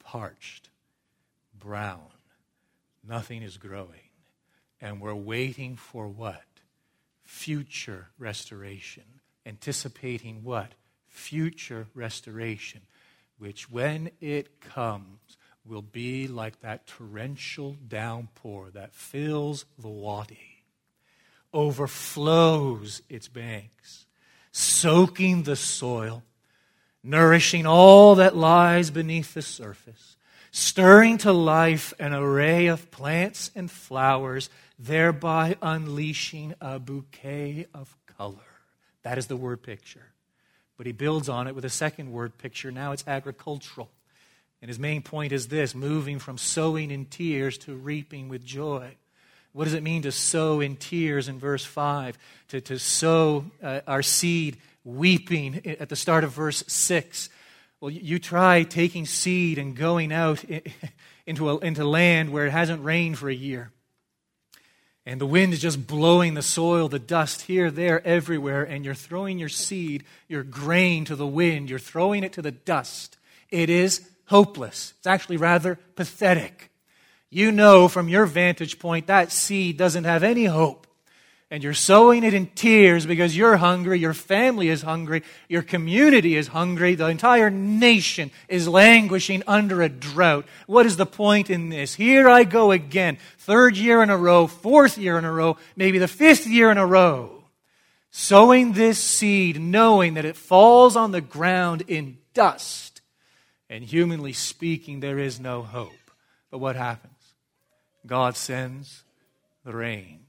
parched, 0.00 0.70
brown. 1.56 2.08
Nothing 3.06 3.42
is 3.42 3.56
growing. 3.56 4.10
And 4.80 5.00
we're 5.00 5.14
waiting 5.14 5.76
for 5.76 6.08
what? 6.08 6.42
Future 7.22 8.08
restoration 8.18 9.04
anticipating 9.46 10.42
what? 10.42 10.72
Future 11.08 11.86
restoration, 11.94 12.82
which 13.38 13.70
when 13.70 14.10
it 14.20 14.60
comes 14.60 15.36
will 15.64 15.82
be 15.82 16.26
like 16.26 16.60
that 16.60 16.86
torrential 16.86 17.76
downpour 17.86 18.70
that 18.72 18.94
fills 18.94 19.64
the 19.78 19.88
wadi, 19.88 20.64
overflows 21.52 23.00
its 23.08 23.28
banks, 23.28 24.06
soaking 24.58 25.44
the 25.44 25.54
soil, 25.54 26.24
nourishing 27.04 27.64
all 27.64 28.16
that 28.16 28.36
lies 28.36 28.90
beneath 28.90 29.32
the 29.34 29.42
surface, 29.42 30.16
stirring 30.50 31.16
to 31.16 31.32
life 31.32 31.94
an 32.00 32.12
array 32.12 32.66
of 32.66 32.90
plants 32.90 33.52
and 33.54 33.70
flowers, 33.70 34.50
thereby 34.76 35.56
unleashing 35.62 36.54
a 36.60 36.78
bouquet 36.80 37.66
of 37.72 37.96
color. 38.18 38.34
That 39.02 39.16
is 39.16 39.28
the 39.28 39.36
word 39.36 39.62
picture. 39.62 40.06
But 40.76 40.86
he 40.86 40.92
builds 40.92 41.28
on 41.28 41.46
it 41.46 41.54
with 41.54 41.64
a 41.64 41.70
second 41.70 42.10
word 42.10 42.36
picture. 42.36 42.72
Now 42.72 42.90
it's 42.90 43.04
agricultural. 43.06 43.90
And 44.60 44.68
his 44.68 44.78
main 44.78 45.02
point 45.02 45.32
is 45.32 45.48
this 45.48 45.72
moving 45.72 46.18
from 46.18 46.36
sowing 46.36 46.90
in 46.90 47.06
tears 47.06 47.58
to 47.58 47.76
reaping 47.76 48.28
with 48.28 48.44
joy. 48.44 48.96
What 49.52 49.64
does 49.64 49.74
it 49.74 49.82
mean 49.82 50.02
to 50.02 50.12
sow 50.12 50.61
in 50.61 50.76
tears 50.76 51.28
in 51.28 51.38
verse 51.38 51.64
5? 51.64 52.18
To, 52.48 52.61
to 52.61 52.78
sow 52.78 53.44
uh, 53.62 53.80
our 53.87 54.02
seed 54.02 54.58
weeping 54.84 55.62
at 55.66 55.88
the 55.88 55.96
start 55.96 56.24
of 56.24 56.32
verse 56.32 56.64
6. 56.66 57.28
Well, 57.80 57.90
you 57.90 58.18
try 58.18 58.62
taking 58.62 59.06
seed 59.06 59.58
and 59.58 59.76
going 59.76 60.12
out 60.12 60.44
into, 61.26 61.50
a, 61.50 61.58
into 61.58 61.84
land 61.84 62.30
where 62.30 62.46
it 62.46 62.52
hasn't 62.52 62.84
rained 62.84 63.18
for 63.18 63.28
a 63.28 63.34
year 63.34 63.70
and 65.08 65.18
the 65.18 65.26
wind 65.26 65.54
is 65.54 65.61
just 65.61 65.87
blowing 65.87 66.34
the 66.34 66.42
soil, 66.42 66.87
the 66.87 66.98
dust 66.98 67.40
here, 67.40 67.70
there, 67.70 68.06
everywhere, 68.06 68.62
and 68.62 68.84
you're 68.84 68.92
throwing 68.92 69.38
your 69.38 69.48
seed, 69.48 70.04
your 70.28 70.42
grain 70.42 71.06
to 71.06 71.16
the 71.16 71.26
wind, 71.26 71.70
you're 71.70 71.78
throwing 71.78 72.22
it 72.22 72.34
to 72.34 72.42
the 72.42 72.50
dust. 72.50 73.16
It 73.48 73.70
is 73.70 74.06
hopeless. 74.26 74.92
It's 74.98 75.06
actually 75.06 75.38
rather 75.38 75.78
pathetic. 75.96 76.67
You 77.30 77.52
know 77.52 77.88
from 77.88 78.08
your 78.08 78.26
vantage 78.26 78.78
point 78.78 79.06
that 79.08 79.32
seed 79.32 79.76
doesn't 79.76 80.04
have 80.04 80.22
any 80.22 80.46
hope 80.46 80.88
and 81.50 81.62
you're 81.62 81.74
sowing 81.74 82.24
it 82.24 82.34
in 82.34 82.46
tears 82.48 83.06
because 83.06 83.36
you're 83.36 83.56
hungry, 83.56 83.98
your 83.98 84.12
family 84.12 84.68
is 84.68 84.82
hungry, 84.82 85.22
your 85.48 85.62
community 85.62 86.36
is 86.36 86.48
hungry, 86.48 86.94
the 86.94 87.06
entire 87.06 87.48
nation 87.48 88.30
is 88.48 88.68
languishing 88.68 89.42
under 89.46 89.80
a 89.80 89.88
drought. 89.88 90.44
What 90.66 90.84
is 90.84 90.96
the 90.96 91.06
point 91.06 91.48
in 91.48 91.70
this? 91.70 91.94
Here 91.94 92.28
I 92.28 92.44
go 92.44 92.70
again, 92.70 93.16
third 93.38 93.78
year 93.78 94.02
in 94.02 94.10
a 94.10 94.16
row, 94.16 94.46
fourth 94.46 94.98
year 94.98 95.18
in 95.18 95.24
a 95.24 95.32
row, 95.32 95.56
maybe 95.74 95.98
the 95.98 96.08
fifth 96.08 96.46
year 96.46 96.70
in 96.70 96.76
a 96.76 96.86
row, 96.86 97.44
sowing 98.10 98.72
this 98.72 98.98
seed, 98.98 99.58
knowing 99.58 100.14
that 100.14 100.26
it 100.26 100.36
falls 100.36 100.96
on 100.96 101.12
the 101.12 101.22
ground 101.22 101.84
in 101.88 102.18
dust. 102.34 103.00
And 103.70 103.84
humanly 103.84 104.32
speaking, 104.32 105.00
there 105.00 105.18
is 105.18 105.38
no 105.40 105.62
hope. 105.62 105.92
But 106.50 106.58
what 106.58 106.76
happens? 106.76 107.17
God 108.06 108.37
sends 108.37 109.04
the 109.64 109.74
rain 109.74 110.28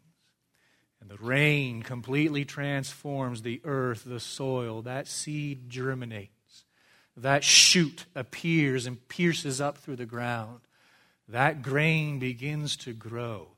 and 1.02 1.10
the 1.10 1.26
rain 1.26 1.82
completely 1.82 2.46
transforms 2.46 3.42
the 3.42 3.62
earth, 3.64 4.04
the 4.06 4.20
soil. 4.20 4.82
That 4.82 5.08
seed 5.08 5.70
germinates. 5.70 6.66
That 7.16 7.44
shoot 7.44 8.06
appears 8.16 8.86
and 8.86 9.08
pierces 9.08 9.60
up 9.60 9.78
through 9.78 9.98
the 9.98 10.06
ground. 10.06 10.60
That 11.28 11.62
grain 11.62 12.20
begins 12.20 12.76
to 12.78 12.94
grow. 12.94 13.50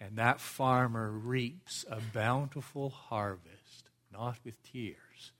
And 0.00 0.16
that 0.16 0.40
farmer 0.40 1.10
reaps 1.10 1.84
a 1.90 2.00
bountiful 2.12 2.90
harvest, 2.90 3.90
not 4.12 4.38
with 4.44 4.62
tears, 4.62 5.32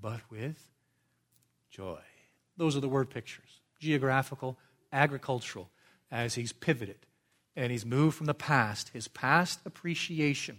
but 0.00 0.20
with 0.30 0.62
joy. 1.70 2.00
Those 2.56 2.76
are 2.76 2.80
the 2.80 2.88
word 2.88 3.10
pictures 3.10 3.60
geographical, 3.80 4.56
agricultural, 4.92 5.68
as 6.10 6.34
he's 6.36 6.52
pivoted 6.52 7.06
and 7.56 7.70
he's 7.70 7.86
moved 7.86 8.16
from 8.16 8.26
the 8.26 8.34
past, 8.34 8.90
his 8.90 9.08
past 9.08 9.60
appreciation 9.64 10.58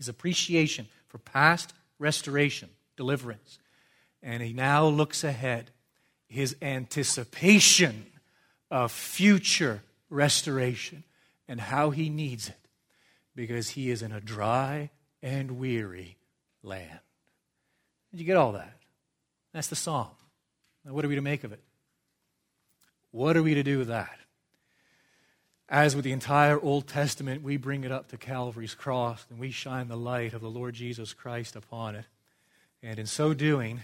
his 0.00 0.08
appreciation 0.08 0.88
for 1.08 1.18
past 1.18 1.74
restoration, 1.98 2.70
deliverance. 2.96 3.58
And 4.22 4.42
he 4.42 4.54
now 4.54 4.86
looks 4.86 5.22
ahead, 5.22 5.72
his 6.26 6.56
anticipation 6.62 8.06
of 8.70 8.92
future 8.92 9.82
restoration 10.08 11.04
and 11.46 11.60
how 11.60 11.90
he 11.90 12.08
needs 12.08 12.48
it 12.48 12.56
because 13.36 13.70
he 13.70 13.90
is 13.90 14.00
in 14.00 14.10
a 14.10 14.22
dry 14.22 14.88
and 15.22 15.58
weary 15.58 16.16
land. 16.62 17.00
Did 18.10 18.20
you 18.20 18.26
get 18.26 18.38
all 18.38 18.52
that? 18.52 18.74
That's 19.52 19.68
the 19.68 19.76
psalm. 19.76 20.08
Now, 20.86 20.94
what 20.94 21.04
are 21.04 21.08
we 21.08 21.16
to 21.16 21.20
make 21.20 21.44
of 21.44 21.52
it? 21.52 21.60
What 23.10 23.36
are 23.36 23.42
we 23.42 23.52
to 23.52 23.62
do 23.62 23.76
with 23.76 23.88
that? 23.88 24.18
As 25.70 25.94
with 25.94 26.04
the 26.04 26.10
entire 26.10 26.60
Old 26.60 26.88
Testament, 26.88 27.44
we 27.44 27.56
bring 27.56 27.84
it 27.84 27.92
up 27.92 28.08
to 28.08 28.16
Calvary's 28.16 28.74
cross 28.74 29.24
and 29.30 29.38
we 29.38 29.52
shine 29.52 29.86
the 29.86 29.96
light 29.96 30.32
of 30.32 30.40
the 30.40 30.50
Lord 30.50 30.74
Jesus 30.74 31.12
Christ 31.14 31.54
upon 31.54 31.94
it. 31.94 32.06
And 32.82 32.98
in 32.98 33.06
so 33.06 33.34
doing, 33.34 33.78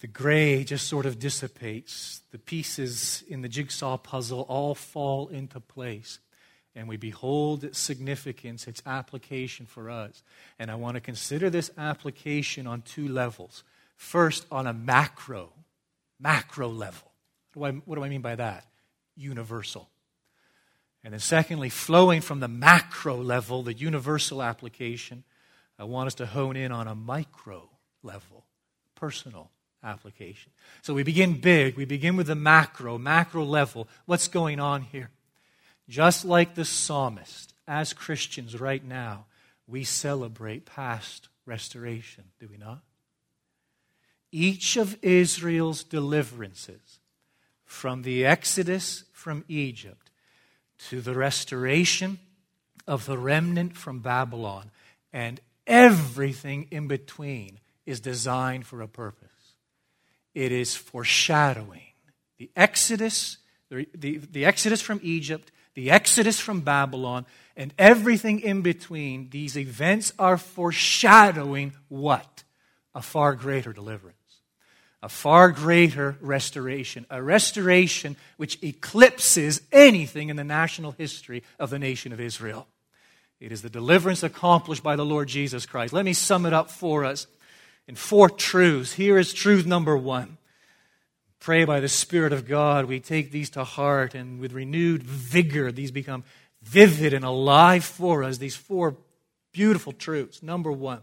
the 0.00 0.08
gray 0.08 0.64
just 0.64 0.88
sort 0.88 1.06
of 1.06 1.20
dissipates. 1.20 2.22
The 2.32 2.40
pieces 2.40 3.22
in 3.28 3.42
the 3.42 3.48
jigsaw 3.48 3.98
puzzle 3.98 4.40
all 4.48 4.74
fall 4.74 5.28
into 5.28 5.60
place. 5.60 6.18
And 6.74 6.88
we 6.88 6.96
behold 6.96 7.62
its 7.62 7.78
significance, 7.78 8.66
its 8.66 8.82
application 8.84 9.64
for 9.64 9.88
us. 9.88 10.24
And 10.58 10.72
I 10.72 10.74
want 10.74 10.96
to 10.96 11.00
consider 11.00 11.50
this 11.50 11.70
application 11.78 12.66
on 12.66 12.82
two 12.82 13.06
levels. 13.06 13.62
First, 13.94 14.44
on 14.50 14.66
a 14.66 14.72
macro, 14.72 15.52
macro 16.18 16.68
level. 16.68 17.12
What 17.54 17.70
do 17.70 17.76
I, 17.76 17.80
what 17.84 17.94
do 17.94 18.02
I 18.02 18.08
mean 18.08 18.22
by 18.22 18.34
that? 18.34 18.66
Universal. 19.14 19.88
And 21.06 21.12
then, 21.12 21.20
secondly, 21.20 21.68
flowing 21.68 22.20
from 22.20 22.40
the 22.40 22.48
macro 22.48 23.16
level, 23.16 23.62
the 23.62 23.72
universal 23.72 24.42
application, 24.42 25.22
I 25.78 25.84
want 25.84 26.08
us 26.08 26.14
to 26.14 26.26
hone 26.26 26.56
in 26.56 26.72
on 26.72 26.88
a 26.88 26.96
micro 26.96 27.70
level, 28.02 28.44
personal 28.96 29.52
application. 29.84 30.50
So 30.82 30.94
we 30.94 31.04
begin 31.04 31.40
big. 31.40 31.76
We 31.76 31.84
begin 31.84 32.16
with 32.16 32.26
the 32.26 32.34
macro, 32.34 32.98
macro 32.98 33.44
level. 33.44 33.86
What's 34.06 34.26
going 34.26 34.58
on 34.58 34.82
here? 34.82 35.10
Just 35.88 36.24
like 36.24 36.56
the 36.56 36.64
psalmist, 36.64 37.54
as 37.68 37.92
Christians 37.92 38.58
right 38.58 38.84
now, 38.84 39.26
we 39.68 39.84
celebrate 39.84 40.66
past 40.66 41.28
restoration, 41.44 42.24
do 42.40 42.48
we 42.50 42.56
not? 42.56 42.80
Each 44.32 44.76
of 44.76 44.98
Israel's 45.02 45.84
deliverances, 45.84 46.98
from 47.64 48.02
the 48.02 48.26
exodus 48.26 49.04
from 49.12 49.44
Egypt 49.46 50.05
to 50.88 51.00
the 51.00 51.14
restoration 51.14 52.18
of 52.86 53.06
the 53.06 53.18
remnant 53.18 53.76
from 53.76 54.00
Babylon, 54.00 54.70
and 55.12 55.40
everything 55.66 56.68
in 56.70 56.88
between, 56.88 57.58
is 57.84 58.00
designed 58.00 58.66
for 58.66 58.80
a 58.82 58.88
purpose 58.88 59.26
it 60.36 60.52
is 60.52 60.76
foreshadowing. 60.76 61.80
The 62.36 62.50
Exodus, 62.54 63.38
the, 63.70 63.88
the, 63.94 64.18
the, 64.18 64.44
Exodus 64.44 64.82
from 64.82 65.00
Egypt, 65.02 65.50
the 65.74 65.90
Exodus 65.90 66.38
from 66.38 66.60
Babylon, 66.60 67.24
and 67.56 67.72
everything 67.78 68.40
in 68.40 68.60
between, 68.60 69.30
these 69.30 69.56
events 69.56 70.12
are 70.18 70.36
foreshadowing 70.36 71.72
what? 71.88 72.44
A 72.94 73.00
far 73.00 73.34
greater 73.34 73.72
deliverance. 73.72 74.15
A 75.02 75.08
far 75.08 75.50
greater 75.50 76.16
restoration. 76.20 77.06
A 77.10 77.22
restoration 77.22 78.16
which 78.36 78.62
eclipses 78.62 79.60
anything 79.70 80.30
in 80.30 80.36
the 80.36 80.44
national 80.44 80.92
history 80.92 81.42
of 81.58 81.70
the 81.70 81.78
nation 81.78 82.12
of 82.12 82.20
Israel. 82.20 82.66
It 83.38 83.52
is 83.52 83.62
the 83.62 83.70
deliverance 83.70 84.22
accomplished 84.22 84.82
by 84.82 84.96
the 84.96 85.04
Lord 85.04 85.28
Jesus 85.28 85.66
Christ. 85.66 85.92
Let 85.92 86.04
me 86.04 86.14
sum 86.14 86.46
it 86.46 86.52
up 86.52 86.70
for 86.70 87.04
us 87.04 87.26
in 87.86 87.94
four 87.94 88.30
truths. 88.30 88.94
Here 88.94 89.18
is 89.18 89.34
truth 89.34 89.66
number 89.66 89.96
one. 89.96 90.38
Pray 91.38 91.64
by 91.64 91.80
the 91.80 91.88
Spirit 91.88 92.32
of 92.32 92.48
God, 92.48 92.86
we 92.86 92.98
take 92.98 93.30
these 93.30 93.50
to 93.50 93.62
heart, 93.62 94.14
and 94.14 94.40
with 94.40 94.52
renewed 94.52 95.02
vigor, 95.02 95.70
these 95.70 95.92
become 95.92 96.24
vivid 96.62 97.12
and 97.12 97.24
alive 97.24 97.84
for 97.84 98.24
us. 98.24 98.38
These 98.38 98.56
four 98.56 98.96
beautiful 99.52 99.92
truths. 99.92 100.42
Number 100.42 100.72
one, 100.72 101.02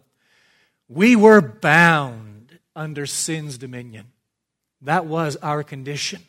we 0.89 1.15
were 1.15 1.39
bound 1.39 2.42
under 2.75 3.05
sin's 3.05 3.57
dominion. 3.57 4.07
That 4.81 5.05
was 5.05 5.35
our 5.37 5.63
condition. 5.63 6.21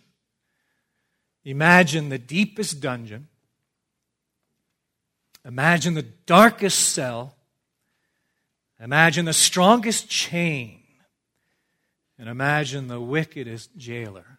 Imagine 1.45 2.09
the 2.09 2.19
deepest 2.19 2.81
dungeon. 2.81 3.29
Imagine 5.45 5.95
the 5.95 6.07
darkest 6.27 6.79
cell. 6.79 7.35
Imagine 8.81 9.25
the 9.25 9.33
strongest 9.33 10.09
chain. 10.09 10.81
And 12.19 12.29
imagine 12.29 12.89
the 12.89 13.01
wickedest 13.01 13.77
jailer. 13.77 14.39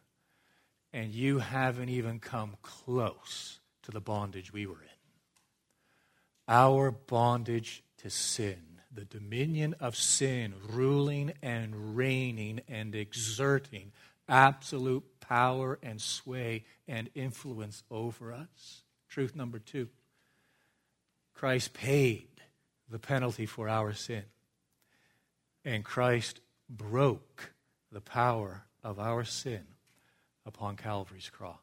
And 0.93 1.13
you 1.13 1.39
haven't 1.39 1.89
even 1.89 2.19
come 2.19 2.55
close 2.61 3.59
to 3.83 3.91
the 3.91 3.99
bondage 3.99 4.53
we 4.53 4.65
were 4.65 4.81
in. 4.81 4.89
Our 6.47 6.91
bondage 6.91 7.83
to 7.97 8.09
sin, 8.09 8.74
the 8.95 9.05
dominion 9.05 9.75
of 9.79 9.95
sin, 9.95 10.53
ruling 10.69 11.33
and 11.41 11.95
reigning 11.95 12.61
and 12.67 12.95
exerting 12.95 13.91
absolute 14.27 15.03
power 15.19 15.77
and 15.83 16.01
sway 16.01 16.63
and 16.87 17.09
influence 17.13 17.83
over 17.91 18.33
us. 18.33 18.83
Truth 19.09 19.35
number 19.35 19.59
two 19.59 19.89
Christ 21.33 21.73
paid 21.73 22.27
the 22.89 22.99
penalty 22.99 23.45
for 23.45 23.67
our 23.67 23.93
sin 23.93 24.23
and 25.65 25.83
Christ 25.83 26.39
broke 26.69 27.53
the 27.91 28.01
power 28.01 28.65
of 28.83 28.99
our 28.99 29.23
sin 29.23 29.63
upon 30.45 30.77
Calvary's 30.77 31.29
cross. 31.29 31.57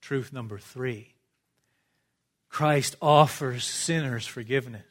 Truth 0.00 0.32
number 0.32 0.58
three 0.58 1.14
Christ 2.48 2.96
offers 3.00 3.64
sinners 3.64 4.26
forgiveness. 4.26 4.82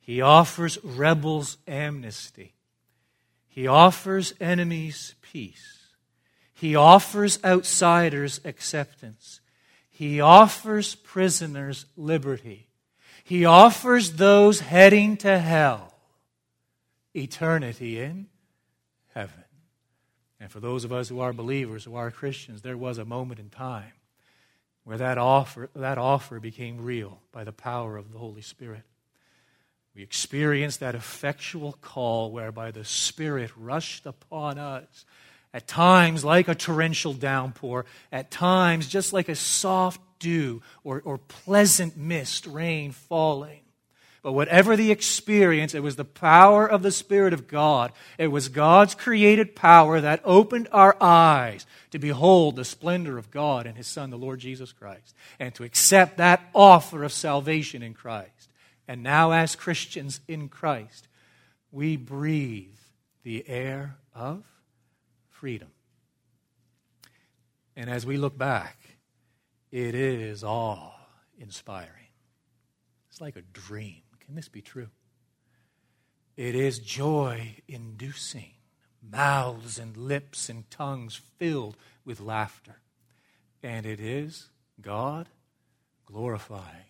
He 0.00 0.20
offers 0.20 0.82
rebels 0.82 1.58
amnesty. 1.68 2.54
He 3.48 3.66
offers 3.66 4.34
enemies 4.40 5.14
peace. 5.22 5.78
He 6.52 6.76
offers 6.76 7.42
outsiders 7.44 8.40
acceptance. 8.44 9.40
He 9.88 10.20
offers 10.20 10.94
prisoners 10.94 11.86
liberty. 11.96 12.68
He 13.24 13.44
offers 13.44 14.12
those 14.12 14.60
heading 14.60 15.16
to 15.18 15.38
hell 15.38 15.94
eternity 17.14 18.00
in 18.00 18.26
heaven. 19.14 19.44
And 20.38 20.50
for 20.50 20.60
those 20.60 20.84
of 20.84 20.92
us 20.92 21.08
who 21.08 21.20
are 21.20 21.32
believers, 21.32 21.84
who 21.84 21.96
are 21.96 22.10
Christians, 22.10 22.62
there 22.62 22.76
was 22.76 22.98
a 22.98 23.04
moment 23.04 23.40
in 23.40 23.50
time 23.50 23.92
where 24.84 24.98
that 24.98 25.18
offer, 25.18 25.68
that 25.74 25.98
offer 25.98 26.40
became 26.40 26.80
real 26.82 27.20
by 27.30 27.44
the 27.44 27.52
power 27.52 27.96
of 27.96 28.12
the 28.12 28.18
Holy 28.18 28.42
Spirit. 28.42 28.82
We 30.00 30.04
experienced 30.04 30.80
that 30.80 30.94
effectual 30.94 31.76
call 31.82 32.32
whereby 32.32 32.70
the 32.70 32.86
Spirit 32.86 33.50
rushed 33.54 34.06
upon 34.06 34.56
us, 34.56 35.04
at 35.52 35.68
times 35.68 36.24
like 36.24 36.48
a 36.48 36.54
torrential 36.54 37.12
downpour, 37.12 37.84
at 38.10 38.30
times 38.30 38.88
just 38.88 39.12
like 39.12 39.28
a 39.28 39.34
soft 39.34 40.00
dew 40.18 40.62
or, 40.84 41.02
or 41.04 41.18
pleasant 41.18 41.98
mist, 41.98 42.46
rain 42.46 42.92
falling. 42.92 43.60
But 44.22 44.32
whatever 44.32 44.74
the 44.74 44.90
experience, 44.90 45.74
it 45.74 45.82
was 45.82 45.96
the 45.96 46.04
power 46.06 46.66
of 46.66 46.82
the 46.82 46.92
Spirit 46.92 47.34
of 47.34 47.46
God. 47.46 47.92
It 48.16 48.28
was 48.28 48.48
God's 48.48 48.94
created 48.94 49.54
power 49.54 50.00
that 50.00 50.22
opened 50.24 50.68
our 50.72 50.96
eyes 50.98 51.66
to 51.90 51.98
behold 51.98 52.56
the 52.56 52.64
splendor 52.64 53.18
of 53.18 53.30
God 53.30 53.66
and 53.66 53.76
His 53.76 53.86
Son, 53.86 54.08
the 54.08 54.16
Lord 54.16 54.40
Jesus 54.40 54.72
Christ, 54.72 55.14
and 55.38 55.54
to 55.56 55.64
accept 55.64 56.16
that 56.16 56.40
offer 56.54 57.04
of 57.04 57.12
salvation 57.12 57.82
in 57.82 57.92
Christ. 57.92 58.49
And 58.90 59.04
now, 59.04 59.30
as 59.30 59.54
Christians 59.54 60.20
in 60.26 60.48
Christ, 60.48 61.06
we 61.70 61.96
breathe 61.96 62.74
the 63.22 63.48
air 63.48 63.98
of 64.12 64.42
freedom. 65.28 65.68
And 67.76 67.88
as 67.88 68.04
we 68.04 68.16
look 68.16 68.36
back, 68.36 68.76
it 69.70 69.94
is 69.94 70.42
awe 70.42 70.90
inspiring. 71.38 72.08
It's 73.08 73.20
like 73.20 73.36
a 73.36 73.42
dream. 73.42 74.02
Can 74.18 74.34
this 74.34 74.48
be 74.48 74.60
true? 74.60 74.90
It 76.36 76.56
is 76.56 76.80
joy 76.80 77.58
inducing, 77.68 78.54
mouths 79.08 79.78
and 79.78 79.96
lips 79.96 80.48
and 80.48 80.68
tongues 80.68 81.14
filled 81.38 81.76
with 82.04 82.18
laughter. 82.18 82.80
And 83.62 83.86
it 83.86 84.00
is 84.00 84.48
God 84.80 85.28
glorifying. 86.06 86.89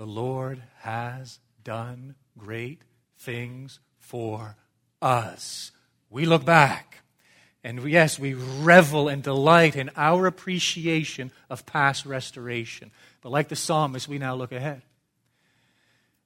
The 0.00 0.06
Lord 0.06 0.62
has 0.78 1.40
done 1.62 2.14
great 2.38 2.80
things 3.18 3.80
for 3.98 4.56
us. 5.02 5.72
We 6.08 6.24
look 6.24 6.42
back. 6.42 7.02
And 7.62 7.86
yes, 7.86 8.18
we 8.18 8.32
revel 8.32 9.08
and 9.08 9.22
delight 9.22 9.76
in 9.76 9.90
our 9.98 10.26
appreciation 10.26 11.32
of 11.50 11.66
past 11.66 12.06
restoration. 12.06 12.92
But 13.20 13.28
like 13.28 13.48
the 13.48 13.56
psalmist, 13.56 14.08
we 14.08 14.16
now 14.16 14.34
look 14.34 14.52
ahead. 14.52 14.80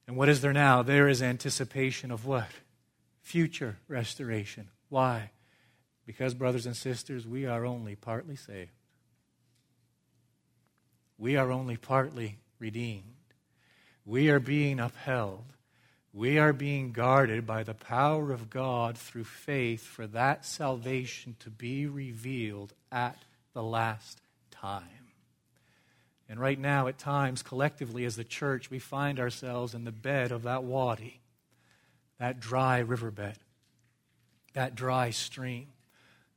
And 0.07 0.15
what 0.15 0.29
is 0.29 0.39
there 0.39 0.53
now? 0.53 0.81
There 0.81 1.09
is 1.09 1.21
anticipation 1.21 2.11
of 2.11 2.25
what? 2.25 2.51
Future 3.23 3.75
restoration. 3.89 4.69
Why? 4.87 5.31
Because, 6.05 6.33
brothers 6.33 6.65
and 6.65 6.77
sisters, 6.77 7.27
we 7.27 7.45
are 7.45 7.65
only 7.65 7.95
partly 7.95 8.37
saved. 8.37 8.71
We 11.17 11.35
are 11.35 11.51
only 11.51 11.75
partly 11.75 12.37
redeemed. 12.57 13.14
We 14.05 14.29
are 14.29 14.39
being 14.39 14.79
upheld. 14.79 15.45
We 16.13 16.37
are 16.37 16.53
being 16.53 16.91
guarded 16.91 17.45
by 17.45 17.63
the 17.63 17.73
power 17.73 18.31
of 18.31 18.49
God 18.49 18.97
through 18.97 19.25
faith 19.25 19.83
for 19.83 20.07
that 20.07 20.45
salvation 20.45 21.35
to 21.39 21.49
be 21.49 21.87
revealed 21.87 22.73
at 22.91 23.17
the 23.53 23.63
last 23.63 24.21
time. 24.51 24.83
And 26.29 26.39
right 26.39 26.59
now, 26.59 26.87
at 26.87 26.97
times, 26.97 27.43
collectively 27.43 28.05
as 28.05 28.15
the 28.15 28.23
church, 28.23 28.71
we 28.71 28.79
find 28.79 29.19
ourselves 29.19 29.73
in 29.73 29.83
the 29.83 29.91
bed 29.91 30.31
of 30.31 30.43
that 30.43 30.63
wadi, 30.63 31.19
that 32.19 32.39
dry 32.39 32.79
riverbed. 32.79 33.37
that 34.55 34.73
dry 34.73 35.11
stream, 35.11 35.67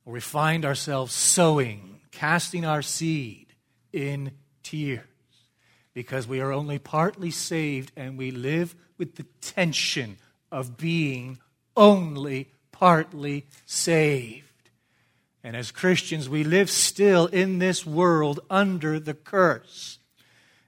where 0.05 0.13
we 0.15 0.21
find 0.21 0.65
ourselves 0.65 1.15
sowing, 1.15 2.01
casting 2.11 2.65
our 2.67 2.83
seed 2.83 3.47
in 3.93 4.33
tears, 4.63 5.08
because 5.95 6.27
we 6.27 6.41
are 6.41 6.53
only 6.53 6.79
partly 6.79 7.31
saved 7.31 7.93
and 7.97 8.17
we 8.17 8.31
live 8.31 8.75
with 8.99 9.17
the 9.17 9.27
tension 9.41 10.17
of 10.51 10.77
being 10.77 11.39
only 11.77 12.51
partly 12.73 13.47
saved. 13.67 14.45
And 15.43 15.57
as 15.57 15.71
Christians, 15.71 16.29
we 16.29 16.45
live 16.45 16.69
still 16.71 17.27
in 17.27 17.59
this 17.59 17.87
world 17.87 18.41
under 18.51 18.99
the 19.01 19.15
curse. 19.15 19.99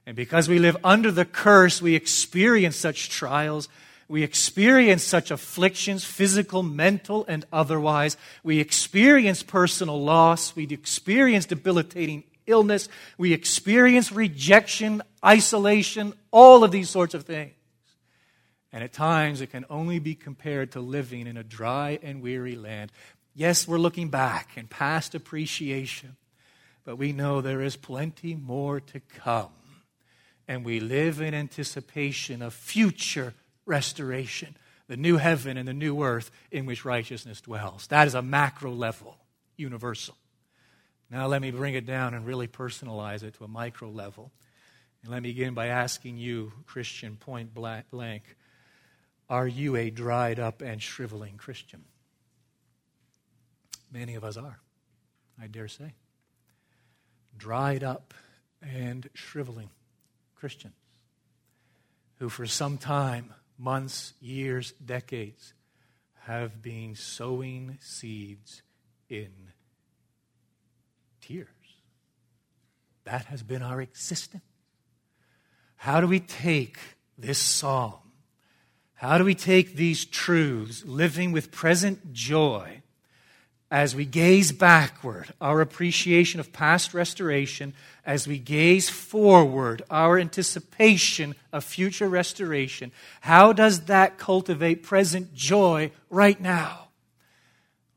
And 0.05 0.15
because 0.15 0.49
we 0.49 0.59
live 0.59 0.77
under 0.83 1.11
the 1.11 1.25
curse, 1.25 1.81
we 1.81 1.95
experience 1.95 2.77
such 2.77 3.09
trials. 3.09 3.69
We 4.07 4.23
experience 4.23 5.03
such 5.03 5.31
afflictions, 5.31 6.03
physical, 6.03 6.63
mental, 6.63 7.25
and 7.27 7.45
otherwise. 7.53 8.17
We 8.43 8.59
experience 8.59 9.43
personal 9.43 10.01
loss. 10.03 10.55
We 10.55 10.63
experience 10.63 11.45
debilitating 11.45 12.23
illness. 12.47 12.89
We 13.17 13.33
experience 13.33 14.11
rejection, 14.11 15.01
isolation, 15.25 16.13
all 16.31 16.63
of 16.63 16.71
these 16.71 16.89
sorts 16.89 17.13
of 17.13 17.23
things. 17.23 17.53
And 18.73 18.83
at 18.83 18.93
times, 18.93 19.41
it 19.41 19.47
can 19.47 19.65
only 19.69 19.99
be 19.99 20.15
compared 20.15 20.71
to 20.71 20.79
living 20.79 21.27
in 21.27 21.37
a 21.37 21.43
dry 21.43 21.99
and 22.01 22.21
weary 22.21 22.55
land. 22.55 22.91
Yes, 23.33 23.67
we're 23.67 23.77
looking 23.77 24.09
back 24.09 24.51
and 24.55 24.69
past 24.69 25.13
appreciation, 25.13 26.15
but 26.85 26.97
we 26.97 27.11
know 27.11 27.41
there 27.41 27.61
is 27.61 27.75
plenty 27.75 28.35
more 28.35 28.79
to 28.79 28.99
come. 28.99 29.49
And 30.47 30.65
we 30.65 30.79
live 30.79 31.21
in 31.21 31.33
anticipation 31.33 32.41
of 32.41 32.53
future 32.53 33.33
restoration, 33.65 34.55
the 34.87 34.97
new 34.97 35.17
heaven 35.17 35.57
and 35.57 35.67
the 35.67 35.73
new 35.73 36.03
earth 36.03 36.31
in 36.49 36.65
which 36.65 36.83
righteousness 36.83 37.41
dwells. 37.41 37.87
That 37.87 38.07
is 38.07 38.15
a 38.15 38.21
macro 38.21 38.71
level, 38.71 39.17
universal. 39.55 40.15
Now, 41.11 41.27
let 41.27 41.41
me 41.41 41.51
bring 41.51 41.73
it 41.73 41.85
down 41.85 42.13
and 42.13 42.25
really 42.25 42.47
personalize 42.47 43.21
it 43.21 43.33
to 43.35 43.43
a 43.43 43.47
micro 43.47 43.89
level. 43.89 44.31
And 45.03 45.11
let 45.11 45.21
me 45.21 45.29
begin 45.29 45.53
by 45.53 45.67
asking 45.67 46.17
you, 46.17 46.53
Christian, 46.65 47.17
point 47.17 47.53
blank, 47.53 48.23
are 49.29 49.47
you 49.47 49.75
a 49.75 49.89
dried 49.89 50.39
up 50.39 50.61
and 50.61 50.81
shriveling 50.81 51.35
Christian? 51.37 51.83
Many 53.91 54.15
of 54.15 54.23
us 54.23 54.37
are, 54.37 54.59
I 55.41 55.47
dare 55.47 55.67
say. 55.67 55.93
Dried 57.37 57.83
up 57.83 58.13
and 58.61 59.09
shriveling 59.13 59.69
Christians 60.35 60.75
who, 62.19 62.29
for 62.29 62.45
some 62.45 62.77
time, 62.77 63.33
months, 63.57 64.13
years, 64.21 64.73
decades, 64.73 65.53
have 66.25 66.61
been 66.61 66.95
sowing 66.95 67.77
seeds 67.81 68.61
in 69.09 69.50
tears. 71.31 71.47
That 73.05 73.25
has 73.25 73.43
been 73.43 73.61
our 73.61 73.81
existence. 73.81 74.43
How 75.77 76.01
do 76.01 76.07
we 76.07 76.19
take 76.19 76.77
this 77.17 77.39
psalm? 77.39 77.93
How 78.95 79.17
do 79.17 79.23
we 79.23 79.33
take 79.33 79.75
these 79.75 80.05
truths, 80.05 80.85
living 80.85 81.31
with 81.31 81.51
present 81.51 82.13
joy, 82.13 82.83
as 83.71 83.95
we 83.95 84.05
gaze 84.05 84.51
backward, 84.51 85.33
our 85.39 85.61
appreciation 85.61 86.39
of 86.39 86.53
past 86.53 86.93
restoration, 86.93 87.73
as 88.05 88.27
we 88.27 88.37
gaze 88.37 88.89
forward, 88.89 89.81
our 89.89 90.19
anticipation 90.19 91.33
of 91.53 91.63
future 91.63 92.09
restoration, 92.09 92.91
how 93.21 93.53
does 93.53 93.85
that 93.85 94.17
cultivate 94.17 94.83
present 94.83 95.33
joy 95.33 95.89
right 96.09 96.39
now? 96.39 96.89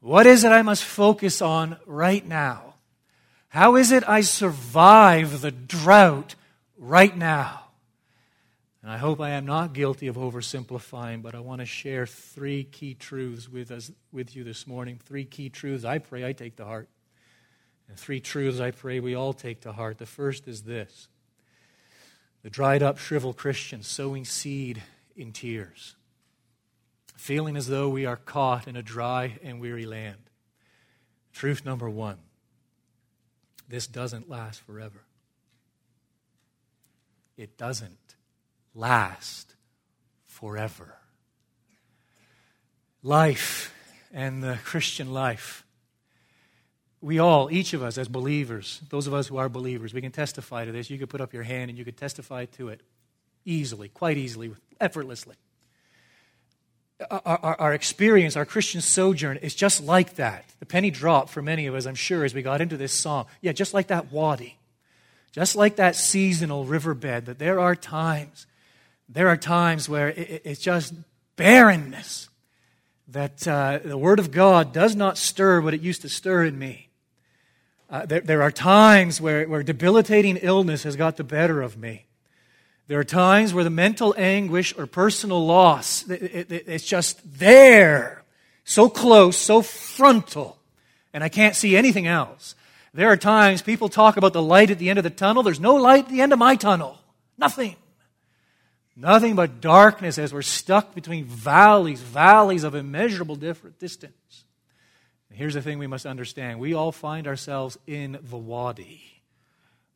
What 0.00 0.26
is 0.26 0.44
it 0.44 0.52
I 0.52 0.62
must 0.62 0.84
focus 0.84 1.42
on 1.42 1.76
right 1.86 2.24
now? 2.26 2.73
How 3.54 3.76
is 3.76 3.92
it 3.92 4.02
I 4.08 4.22
survive 4.22 5.40
the 5.40 5.52
drought 5.52 6.34
right 6.76 7.16
now? 7.16 7.66
And 8.82 8.90
I 8.90 8.98
hope 8.98 9.20
I 9.20 9.30
am 9.30 9.46
not 9.46 9.74
guilty 9.74 10.08
of 10.08 10.16
oversimplifying, 10.16 11.22
but 11.22 11.36
I 11.36 11.38
want 11.38 11.60
to 11.60 11.64
share 11.64 12.04
three 12.04 12.64
key 12.64 12.94
truths 12.94 13.48
with 13.48 13.70
us 13.70 13.92
with 14.10 14.34
you 14.34 14.42
this 14.42 14.66
morning. 14.66 14.98
Three 15.04 15.24
key 15.24 15.50
truths 15.50 15.84
I 15.84 15.98
pray 15.98 16.26
I 16.26 16.32
take 16.32 16.56
to 16.56 16.64
heart. 16.64 16.88
And 17.86 17.96
three 17.96 18.18
truths 18.18 18.58
I 18.58 18.72
pray 18.72 18.98
we 18.98 19.14
all 19.14 19.32
take 19.32 19.60
to 19.60 19.72
heart. 19.72 19.98
The 19.98 20.04
first 20.06 20.48
is 20.48 20.62
this 20.62 21.06
the 22.42 22.50
dried 22.50 22.82
up, 22.82 22.98
shriveled 22.98 23.36
Christian 23.36 23.84
sowing 23.84 24.24
seed 24.24 24.82
in 25.14 25.30
tears, 25.30 25.94
feeling 27.14 27.56
as 27.56 27.68
though 27.68 27.88
we 27.88 28.04
are 28.04 28.16
caught 28.16 28.66
in 28.66 28.74
a 28.74 28.82
dry 28.82 29.38
and 29.44 29.60
weary 29.60 29.86
land. 29.86 30.18
Truth 31.32 31.64
number 31.64 31.88
one 31.88 32.18
this 33.68 33.86
doesn't 33.86 34.28
last 34.28 34.60
forever. 34.60 35.02
It 37.36 37.56
doesn't 37.56 38.14
last 38.74 39.54
forever. 40.24 40.96
Life 43.02 43.74
and 44.12 44.42
the 44.42 44.58
Christian 44.64 45.12
life. 45.12 45.64
We 47.00 47.18
all, 47.18 47.50
each 47.50 47.74
of 47.74 47.82
us 47.82 47.98
as 47.98 48.08
believers, 48.08 48.80
those 48.88 49.06
of 49.06 49.12
us 49.12 49.26
who 49.26 49.36
are 49.36 49.48
believers, 49.48 49.92
we 49.92 50.00
can 50.00 50.12
testify 50.12 50.64
to 50.64 50.72
this. 50.72 50.88
You 50.88 50.98
could 50.98 51.10
put 51.10 51.20
up 51.20 51.34
your 51.34 51.42
hand 51.42 51.68
and 51.68 51.78
you 51.78 51.84
could 51.84 51.98
testify 51.98 52.46
to 52.46 52.68
it 52.68 52.80
easily, 53.44 53.88
quite 53.88 54.16
easily, 54.16 54.54
effortlessly. 54.80 55.36
Our, 57.10 57.22
our, 57.24 57.60
our, 57.60 57.74
experience, 57.74 58.36
our 58.36 58.44
Christian 58.44 58.80
sojourn 58.80 59.38
is 59.38 59.54
just 59.54 59.82
like 59.82 60.14
that. 60.14 60.44
The 60.60 60.66
penny 60.66 60.90
dropped 60.90 61.30
for 61.30 61.42
many 61.42 61.66
of 61.66 61.74
us, 61.74 61.86
I'm 61.86 61.96
sure, 61.96 62.24
as 62.24 62.34
we 62.34 62.42
got 62.42 62.60
into 62.60 62.76
this 62.76 62.92
psalm. 62.92 63.26
Yeah, 63.40 63.52
just 63.52 63.74
like 63.74 63.88
that 63.88 64.12
wadi, 64.12 64.56
just 65.32 65.56
like 65.56 65.76
that 65.76 65.96
seasonal 65.96 66.64
riverbed, 66.64 67.26
that 67.26 67.38
there 67.38 67.58
are 67.58 67.74
times 67.74 68.46
there 69.08 69.28
are 69.28 69.36
times 69.36 69.88
where 69.88 70.08
it's 70.16 70.60
just 70.60 70.94
barrenness, 71.36 72.28
that 73.08 73.46
uh, 73.46 73.80
the 73.84 73.98
Word 73.98 74.18
of 74.18 74.30
God 74.30 74.72
does 74.72 74.96
not 74.96 75.18
stir 75.18 75.60
what 75.60 75.74
it 75.74 75.82
used 75.82 76.02
to 76.02 76.08
stir 76.08 76.44
in 76.44 76.58
me. 76.58 76.88
Uh, 77.90 78.06
there, 78.06 78.20
there, 78.20 78.42
are 78.42 78.50
times 78.50 79.20
where, 79.20 79.46
where 79.46 79.62
debilitating 79.62 80.36
illness 80.38 80.84
has 80.84 80.96
got 80.96 81.16
the 81.16 81.24
better 81.24 81.60
of 81.60 81.76
me. 81.76 82.06
There 82.86 83.00
are 83.00 83.04
times 83.04 83.54
where 83.54 83.64
the 83.64 83.70
mental 83.70 84.14
anguish 84.18 84.76
or 84.76 84.86
personal 84.86 85.44
loss, 85.44 86.08
it, 86.08 86.50
it, 86.50 86.68
it's 86.68 86.84
just 86.84 87.20
there, 87.38 88.22
so 88.64 88.88
close, 88.90 89.36
so 89.38 89.62
frontal, 89.62 90.58
and 91.12 91.24
I 91.24 91.30
can't 91.30 91.56
see 91.56 91.76
anything 91.76 92.06
else. 92.06 92.54
There 92.92 93.10
are 93.10 93.16
times 93.16 93.62
people 93.62 93.88
talk 93.88 94.16
about 94.16 94.32
the 94.32 94.42
light 94.42 94.70
at 94.70 94.78
the 94.78 94.90
end 94.90 94.98
of 94.98 95.02
the 95.02 95.10
tunnel. 95.10 95.42
There's 95.42 95.60
no 95.60 95.74
light 95.74 96.04
at 96.04 96.10
the 96.10 96.20
end 96.20 96.32
of 96.32 96.38
my 96.38 96.56
tunnel. 96.56 96.98
Nothing. 97.38 97.76
Nothing 98.96 99.34
but 99.34 99.60
darkness 99.60 100.18
as 100.18 100.32
we're 100.32 100.42
stuck 100.42 100.94
between 100.94 101.24
valleys, 101.24 102.00
valleys 102.00 102.62
of 102.62 102.74
immeasurable 102.74 103.34
different 103.34 103.80
distance. 103.80 104.44
And 105.28 105.38
here's 105.38 105.54
the 105.54 105.62
thing 105.62 105.78
we 105.78 105.88
must 105.88 106.06
understand 106.06 106.60
we 106.60 106.74
all 106.74 106.92
find 106.92 107.26
ourselves 107.26 107.76
in 107.86 108.18
the 108.22 108.36
wadi, 108.36 109.02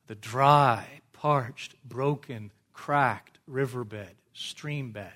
the 0.09 0.17
dry, 0.17 0.85
parched, 1.13 1.77
broken, 1.85 2.51
cracked 2.79 3.39
riverbed, 3.49 4.15
stream 4.33 4.93
bed. 4.93 5.13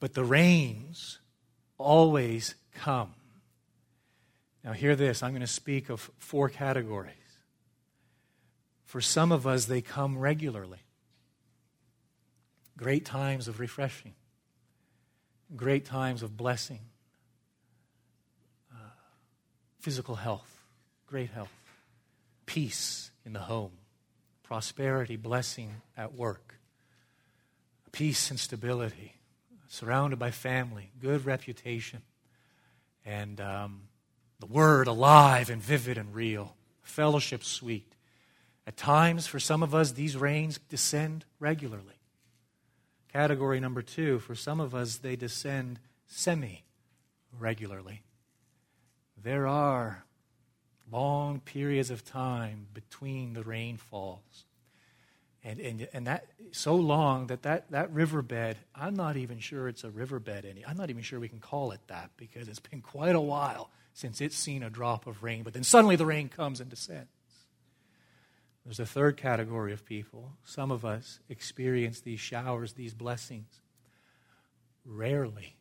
But 0.00 0.12
the 0.12 0.24
rains 0.24 1.20
always 1.78 2.56
come. 2.74 3.14
Now, 4.64 4.72
hear 4.72 4.96
this. 4.96 5.22
I'm 5.22 5.30
going 5.30 5.40
to 5.40 5.46
speak 5.46 5.90
of 5.90 6.10
four 6.18 6.48
categories. 6.48 7.14
For 8.84 9.00
some 9.00 9.30
of 9.30 9.46
us, 9.46 9.66
they 9.66 9.80
come 9.80 10.18
regularly. 10.18 10.80
Great 12.76 13.04
times 13.04 13.46
of 13.46 13.60
refreshing, 13.60 14.14
great 15.54 15.84
times 15.84 16.24
of 16.24 16.36
blessing, 16.36 16.80
uh, 18.72 18.90
physical 19.78 20.16
health, 20.16 20.64
great 21.06 21.30
health, 21.30 21.52
peace 22.44 23.12
in 23.24 23.32
the 23.32 23.40
home, 23.40 23.72
prosperity, 24.48 25.14
blessing 25.14 25.82
at 25.94 26.14
work, 26.14 26.54
peace 27.92 28.30
and 28.30 28.40
stability, 28.40 29.12
surrounded 29.68 30.18
by 30.18 30.30
family, 30.30 30.90
good 30.98 31.26
reputation, 31.26 32.00
and 33.04 33.42
um, 33.42 33.82
the 34.40 34.46
word 34.46 34.86
alive 34.86 35.50
and 35.50 35.60
vivid 35.60 35.98
and 35.98 36.14
real, 36.14 36.56
fellowship 36.80 37.44
sweet. 37.44 37.94
At 38.66 38.78
times, 38.78 39.26
for 39.26 39.38
some 39.38 39.62
of 39.62 39.74
us, 39.74 39.92
these 39.92 40.16
rains 40.16 40.58
descend 40.70 41.26
regularly. 41.38 42.00
Category 43.12 43.60
number 43.60 43.82
two, 43.82 44.18
for 44.18 44.34
some 44.34 44.60
of 44.60 44.74
us, 44.74 44.96
they 44.96 45.14
descend 45.14 45.78
semi 46.06 46.64
regularly. 47.38 48.00
There 49.22 49.46
are 49.46 50.06
long 50.90 51.40
periods 51.40 51.90
of 51.90 52.04
time 52.04 52.66
between 52.74 53.34
the 53.34 53.42
rainfalls. 53.42 54.44
And, 55.44 55.60
and, 55.60 55.88
and 55.92 56.06
that 56.06 56.26
so 56.50 56.74
long 56.74 57.28
that, 57.28 57.42
that 57.42 57.70
that 57.70 57.92
riverbed, 57.92 58.56
I'm 58.74 58.94
not 58.94 59.16
even 59.16 59.38
sure 59.38 59.68
it's 59.68 59.84
a 59.84 59.90
riverbed 59.90 60.44
any. 60.44 60.66
I'm 60.66 60.76
not 60.76 60.90
even 60.90 61.02
sure 61.02 61.20
we 61.20 61.28
can 61.28 61.38
call 61.38 61.70
it 61.72 61.80
that 61.86 62.10
because 62.16 62.48
it's 62.48 62.58
been 62.58 62.80
quite 62.80 63.14
a 63.14 63.20
while 63.20 63.70
since 63.94 64.20
it's 64.20 64.36
seen 64.36 64.62
a 64.62 64.70
drop 64.70 65.06
of 65.06 65.22
rain. 65.22 65.44
But 65.44 65.54
then 65.54 65.64
suddenly 65.64 65.96
the 65.96 66.06
rain 66.06 66.28
comes 66.28 66.60
and 66.60 66.68
descends. 66.68 67.08
There's 68.64 68.80
a 68.80 68.86
third 68.86 69.16
category 69.16 69.72
of 69.72 69.86
people. 69.86 70.32
Some 70.44 70.70
of 70.70 70.84
us 70.84 71.20
experience 71.28 72.00
these 72.00 72.20
showers, 72.20 72.74
these 72.74 72.92
blessings, 72.92 73.60
rarely. 74.84 75.56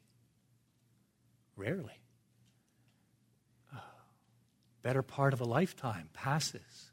Rarely. 1.56 2.02
Better 4.84 5.02
part 5.02 5.34
of 5.34 5.42
a 5.42 5.46
lifetime 5.46 6.10
passes. 6.14 6.92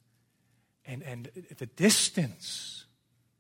And, 0.86 1.02
and 1.02 1.30
the 1.58 1.66
distance 1.66 2.86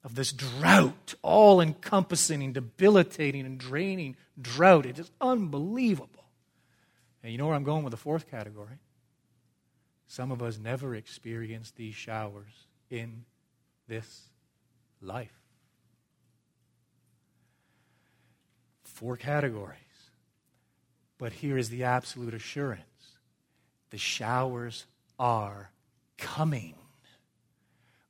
of 0.02 0.14
this 0.14 0.32
drought, 0.32 1.14
all 1.22 1.60
encompassing 1.60 2.42
and 2.42 2.54
debilitating 2.54 3.46
and 3.46 3.58
draining 3.58 4.16
drought, 4.40 4.86
it 4.86 4.98
is 4.98 5.10
unbelievable. 5.20 6.24
And 7.22 7.32
you 7.32 7.38
know 7.38 7.46
where 7.46 7.54
I'm 7.54 7.64
going 7.64 7.84
with 7.84 7.90
the 7.90 7.96
fourth 7.96 8.30
category? 8.30 8.78
Some 10.06 10.30
of 10.30 10.42
us 10.42 10.58
never 10.58 10.94
experience 10.94 11.70
these 11.70 11.94
showers 11.94 12.66
in 12.90 13.24
this 13.88 14.28
life. 15.00 15.32
Four 18.84 19.16
categories. 19.16 19.78
But 21.18 21.32
here 21.32 21.56
is 21.56 21.70
the 21.70 21.84
absolute 21.84 22.34
assurance 22.34 22.82
the 23.94 23.98
showers 23.98 24.86
are 25.20 25.70
coming. 26.18 26.74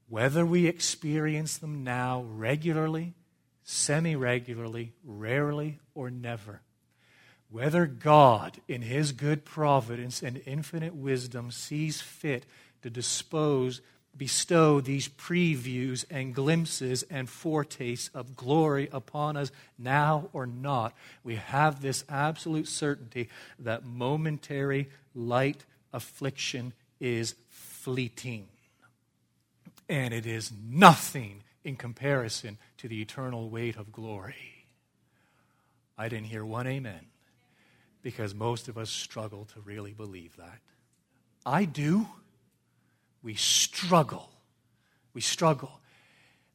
Whether 0.08 0.46
we 0.46 0.66
experience 0.66 1.58
them 1.58 1.84
now 1.84 2.24
regularly, 2.26 3.12
semi 3.64 4.16
regularly, 4.16 4.94
rarely, 5.04 5.80
or 5.94 6.10
never, 6.10 6.62
whether 7.50 7.84
God, 7.84 8.56
in 8.66 8.80
His 8.80 9.12
good 9.12 9.44
providence 9.44 10.22
and 10.22 10.40
infinite 10.46 10.94
wisdom, 10.94 11.50
sees 11.50 12.00
fit 12.00 12.46
to 12.80 12.88
dispose, 12.88 13.82
bestow 14.16 14.80
these 14.80 15.06
previews 15.06 16.06
and 16.10 16.34
glimpses 16.34 17.02
and 17.10 17.28
foretastes 17.28 18.08
of 18.14 18.36
glory 18.36 18.88
upon 18.90 19.36
us 19.36 19.52
now 19.78 20.30
or 20.32 20.46
not, 20.46 20.94
we 21.22 21.34
have 21.34 21.82
this 21.82 22.06
absolute 22.08 22.68
certainty 22.68 23.28
that 23.58 23.84
momentary 23.84 24.88
light 25.14 25.66
affliction 25.94 26.74
is 27.00 27.34
fleeting. 27.48 28.48
And 29.88 30.12
it 30.12 30.26
is 30.26 30.52
nothing 30.52 31.42
in 31.62 31.76
comparison 31.76 32.58
to 32.78 32.88
the 32.88 33.00
eternal 33.00 33.48
weight 33.48 33.76
of 33.76 33.92
glory. 33.92 34.66
I 35.96 36.08
didn't 36.08 36.26
hear 36.26 36.44
one 36.44 36.66
amen 36.66 37.06
because 38.02 38.34
most 38.34 38.68
of 38.68 38.76
us 38.76 38.90
struggle 38.90 39.46
to 39.54 39.60
really 39.60 39.92
believe 39.92 40.36
that. 40.36 40.58
I 41.46 41.64
do. 41.64 42.06
We 43.22 43.34
struggle. 43.34 44.30
We 45.14 45.20
struggle. 45.20 45.80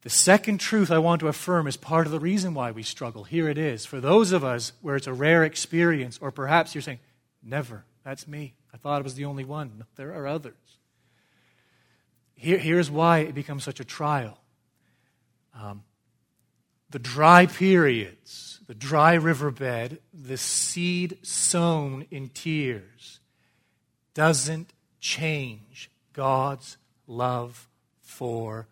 The 0.01 0.09
second 0.09 0.59
truth 0.59 0.91
I 0.91 0.99
want 0.99 1.19
to 1.21 1.27
affirm 1.27 1.67
is 1.67 1.75
part 1.75 2.05
of 2.05 2.11
the 2.11 2.19
reason 2.19 2.53
why 2.53 2.71
we 2.71 2.83
struggle. 2.83 3.23
Here 3.23 3.49
it 3.49 3.57
is. 3.57 3.85
For 3.85 3.99
those 3.99 4.31
of 4.31 4.43
us 4.43 4.73
where 4.81 4.95
it's 4.95 5.07
a 5.07 5.13
rare 5.13 5.43
experience, 5.43 6.17
or 6.21 6.31
perhaps 6.31 6.73
you're 6.73 6.81
saying, 6.81 6.99
never, 7.43 7.83
that's 8.03 8.27
me. 8.27 8.53
I 8.73 8.77
thought 8.77 8.99
I 8.99 9.03
was 9.03 9.15
the 9.15 9.25
only 9.25 9.45
one. 9.45 9.83
there 9.95 10.13
are 10.13 10.27
others. 10.27 10.53
Here, 12.35 12.57
here's 12.57 12.89
why 12.89 13.19
it 13.19 13.35
becomes 13.35 13.63
such 13.63 13.79
a 13.79 13.85
trial. 13.85 14.37
Um, 15.53 15.83
the 16.89 16.99
dry 16.99 17.45
periods, 17.45 18.61
the 18.67 18.73
dry 18.73 19.13
riverbed, 19.13 19.99
the 20.13 20.37
seed 20.37 21.17
sown 21.21 22.05
in 22.09 22.29
tears, 22.29 23.19
doesn't 24.13 24.73
change 24.99 25.91
God's 26.13 26.77
love 27.07 27.67
for 28.01 28.67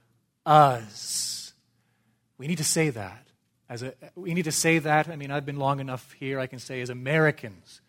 us. 0.46 1.54
We 2.38 2.48
need 2.48 2.58
to 2.58 2.64
say 2.64 2.90
that. 2.90 3.28
As 3.70 3.84
a, 3.84 3.94
we 4.16 4.34
need 4.34 4.46
to 4.46 4.52
say 4.52 4.80
that. 4.80 5.10
I 5.10 5.16
mean, 5.16 5.30
I've 5.30 5.46
been 5.46 5.58
long 5.58 5.80
enough 5.80 6.14
here, 6.14 6.40
I 6.40 6.48
can 6.48 6.60
say 6.60 6.82
as 6.82 6.90
Americans, 6.90 7.82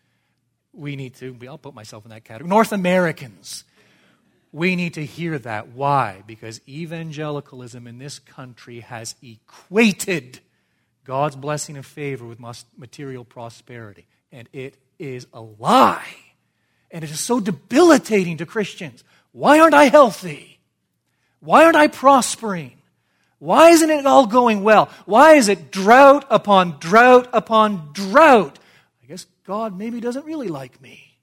we 0.73 0.95
need 0.95 1.15
to, 1.15 1.35
I'll 1.47 1.57
put 1.57 1.73
myself 1.73 2.05
in 2.05 2.11
that 2.11 2.23
category. 2.23 2.49
North 2.49 2.71
Americans, 2.71 3.63
we 4.51 4.75
need 4.75 4.95
to 4.95 5.05
hear 5.05 5.37
that. 5.39 5.69
Why? 5.69 6.23
Because 6.25 6.61
evangelicalism 6.67 7.87
in 7.87 7.99
this 7.99 8.19
country 8.19 8.81
has 8.81 9.15
equated 9.21 10.39
God's 11.03 11.35
blessing 11.35 11.75
and 11.75 11.85
favor 11.85 12.25
with 12.25 12.39
material 12.77 13.25
prosperity. 13.25 14.07
And 14.31 14.47
it 14.53 14.77
is 14.97 15.27
a 15.33 15.41
lie. 15.41 16.15
And 16.91 17.03
it 17.03 17.11
is 17.11 17.19
so 17.19 17.39
debilitating 17.39 18.37
to 18.37 18.45
Christians. 18.45 19.03
Why 19.31 19.59
aren't 19.59 19.75
I 19.75 19.85
healthy? 19.85 20.59
Why 21.39 21.63
aren't 21.63 21.77
I 21.77 21.87
prospering? 21.87 22.73
Why 23.37 23.69
isn't 23.69 23.89
it 23.89 24.05
all 24.05 24.27
going 24.27 24.63
well? 24.63 24.89
Why 25.05 25.35
is 25.35 25.47
it 25.47 25.71
drought 25.71 26.25
upon 26.29 26.77
drought 26.79 27.29
upon 27.31 27.91
drought? 27.93 28.59
God 29.49 29.75
maybe 29.75 29.99
doesn't 29.99 30.25
really 30.25 30.47
like 30.47 30.79
me. 30.79 31.17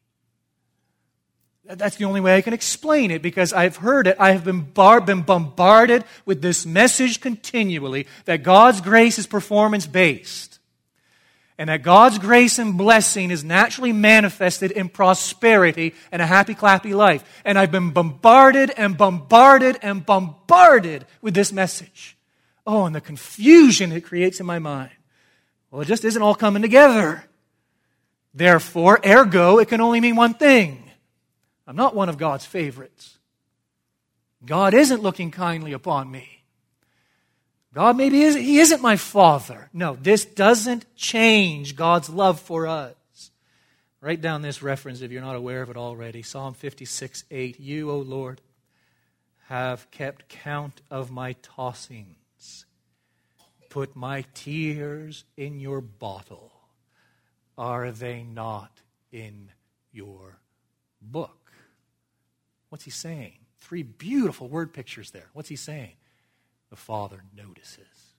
That's 1.64 1.94
the 1.94 2.06
only 2.06 2.20
way 2.20 2.36
I 2.36 2.40
can 2.40 2.54
explain 2.54 3.12
it 3.12 3.22
because 3.22 3.52
I've 3.52 3.76
heard 3.76 4.08
it. 4.08 4.16
I 4.18 4.32
have 4.32 4.42
been, 4.42 4.62
bar- 4.62 5.00
been 5.00 5.22
bombarded 5.22 6.02
with 6.24 6.42
this 6.42 6.66
message 6.66 7.20
continually 7.20 8.08
that 8.24 8.42
God's 8.42 8.80
grace 8.80 9.20
is 9.20 9.28
performance 9.28 9.86
based 9.86 10.58
and 11.56 11.70
that 11.70 11.84
God's 11.84 12.18
grace 12.18 12.58
and 12.58 12.76
blessing 12.76 13.30
is 13.30 13.44
naturally 13.44 13.92
manifested 13.92 14.72
in 14.72 14.88
prosperity 14.88 15.94
and 16.10 16.20
a 16.20 16.26
happy, 16.26 16.56
clappy 16.56 16.96
life. 16.96 17.22
And 17.44 17.56
I've 17.56 17.70
been 17.70 17.92
bombarded 17.92 18.72
and 18.76 18.98
bombarded 18.98 19.78
and 19.82 20.04
bombarded 20.04 21.06
with 21.22 21.34
this 21.34 21.52
message. 21.52 22.16
Oh, 22.66 22.86
and 22.86 22.94
the 22.96 23.00
confusion 23.00 23.92
it 23.92 24.00
creates 24.00 24.40
in 24.40 24.46
my 24.46 24.58
mind. 24.58 24.90
Well, 25.70 25.82
it 25.82 25.84
just 25.84 26.04
isn't 26.04 26.20
all 26.20 26.34
coming 26.34 26.62
together. 26.62 27.22
Therefore, 28.36 29.00
ergo, 29.04 29.58
it 29.58 29.68
can 29.68 29.80
only 29.80 29.98
mean 29.98 30.14
one 30.14 30.34
thing 30.34 30.82
I'm 31.66 31.74
not 31.74 31.96
one 31.96 32.10
of 32.10 32.18
God's 32.18 32.44
favorites. 32.44 33.18
God 34.44 34.74
isn't 34.74 35.02
looking 35.02 35.30
kindly 35.30 35.72
upon 35.72 36.10
me. 36.10 36.44
God 37.74 37.96
maybe 37.96 38.22
is, 38.22 38.36
he 38.36 38.58
isn't 38.58 38.82
my 38.82 38.96
father. 38.96 39.68
No, 39.72 39.96
this 40.00 40.24
doesn't 40.24 40.84
change 40.94 41.76
God's 41.76 42.08
love 42.08 42.38
for 42.38 42.66
us. 42.66 42.94
Write 44.00 44.20
down 44.20 44.42
this 44.42 44.62
reference 44.62 45.00
if 45.00 45.10
you're 45.10 45.22
not 45.22 45.34
aware 45.34 45.62
of 45.62 45.70
it 45.70 45.76
already. 45.76 46.22
Psalm 46.22 46.54
56, 46.54 47.24
8. 47.30 47.58
You, 47.58 47.90
O 47.90 47.98
Lord, 47.98 48.40
have 49.48 49.90
kept 49.90 50.28
count 50.28 50.82
of 50.90 51.10
my 51.10 51.34
tossings. 51.34 52.66
Put 53.70 53.96
my 53.96 54.24
tears 54.34 55.24
in 55.36 55.58
your 55.58 55.80
bottle. 55.80 56.52
Are 57.58 57.90
they 57.90 58.22
not 58.22 58.70
in 59.10 59.50
your 59.92 60.38
book? 61.00 61.52
What's 62.68 62.84
he 62.84 62.90
saying? 62.90 63.34
Three 63.58 63.82
beautiful 63.82 64.48
word 64.48 64.72
pictures 64.72 65.10
there. 65.10 65.28
What's 65.32 65.48
he 65.48 65.56
saying? 65.56 65.92
The 66.70 66.76
Father 66.76 67.22
notices. 67.36 68.14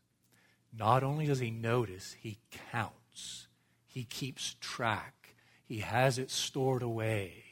Not 0.76 1.04
only 1.04 1.26
does 1.26 1.40
he 1.40 1.52
notice, 1.52 2.16
he 2.20 2.40
counts, 2.72 3.48
he 3.86 4.04
keeps 4.04 4.56
track, 4.60 5.36
he 5.66 5.80
has 5.80 6.18
it 6.18 6.32
stored 6.32 6.82
away. 6.82 7.44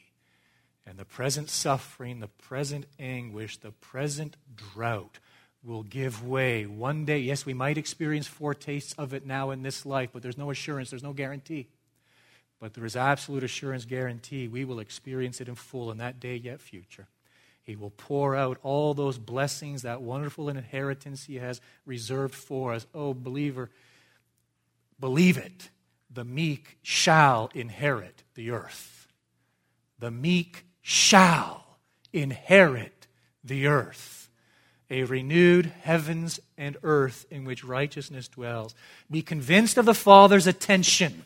And 0.86 0.98
the 0.98 1.04
present 1.04 1.50
suffering, 1.50 2.20
the 2.20 2.28
present 2.28 2.86
anguish, 2.98 3.56
the 3.56 3.72
present 3.72 4.36
drought 4.54 5.18
will 5.64 5.82
give 5.82 6.24
way 6.24 6.64
one 6.64 7.04
day. 7.04 7.18
Yes, 7.18 7.44
we 7.44 7.54
might 7.54 7.76
experience 7.76 8.28
foretastes 8.28 8.94
of 8.94 9.12
it 9.12 9.26
now 9.26 9.50
in 9.50 9.62
this 9.62 9.84
life, 9.84 10.10
but 10.12 10.22
there's 10.22 10.38
no 10.38 10.50
assurance, 10.50 10.90
there's 10.90 11.02
no 11.02 11.12
guarantee. 11.12 11.68
But 12.60 12.74
there 12.74 12.84
is 12.84 12.96
absolute 12.96 13.44
assurance 13.44 13.84
guarantee 13.84 14.48
we 14.48 14.64
will 14.64 14.80
experience 14.80 15.40
it 15.40 15.48
in 15.48 15.54
full 15.54 15.90
in 15.90 15.98
that 15.98 16.20
day 16.20 16.36
yet 16.36 16.60
future. 16.60 17.06
He 17.62 17.76
will 17.76 17.90
pour 17.90 18.36
out 18.36 18.58
all 18.62 18.94
those 18.94 19.18
blessings, 19.18 19.82
that 19.82 20.00
wonderful 20.00 20.48
inheritance 20.48 21.24
He 21.24 21.36
has 21.36 21.60
reserved 21.84 22.34
for 22.34 22.72
us. 22.72 22.86
Oh, 22.94 23.12
believer, 23.12 23.70
believe 25.00 25.36
it. 25.36 25.70
The 26.08 26.24
meek 26.24 26.78
shall 26.82 27.50
inherit 27.54 28.22
the 28.34 28.52
earth. 28.52 29.08
The 29.98 30.12
meek 30.12 30.64
shall 30.80 31.78
inherit 32.12 33.08
the 33.42 33.66
earth. 33.66 34.30
A 34.88 35.02
renewed 35.02 35.66
heavens 35.82 36.38
and 36.56 36.76
earth 36.84 37.26
in 37.28 37.44
which 37.44 37.64
righteousness 37.64 38.28
dwells. 38.28 38.74
Be 39.10 39.20
convinced 39.20 39.76
of 39.76 39.84
the 39.84 39.94
Father's 39.94 40.46
attention 40.46 41.24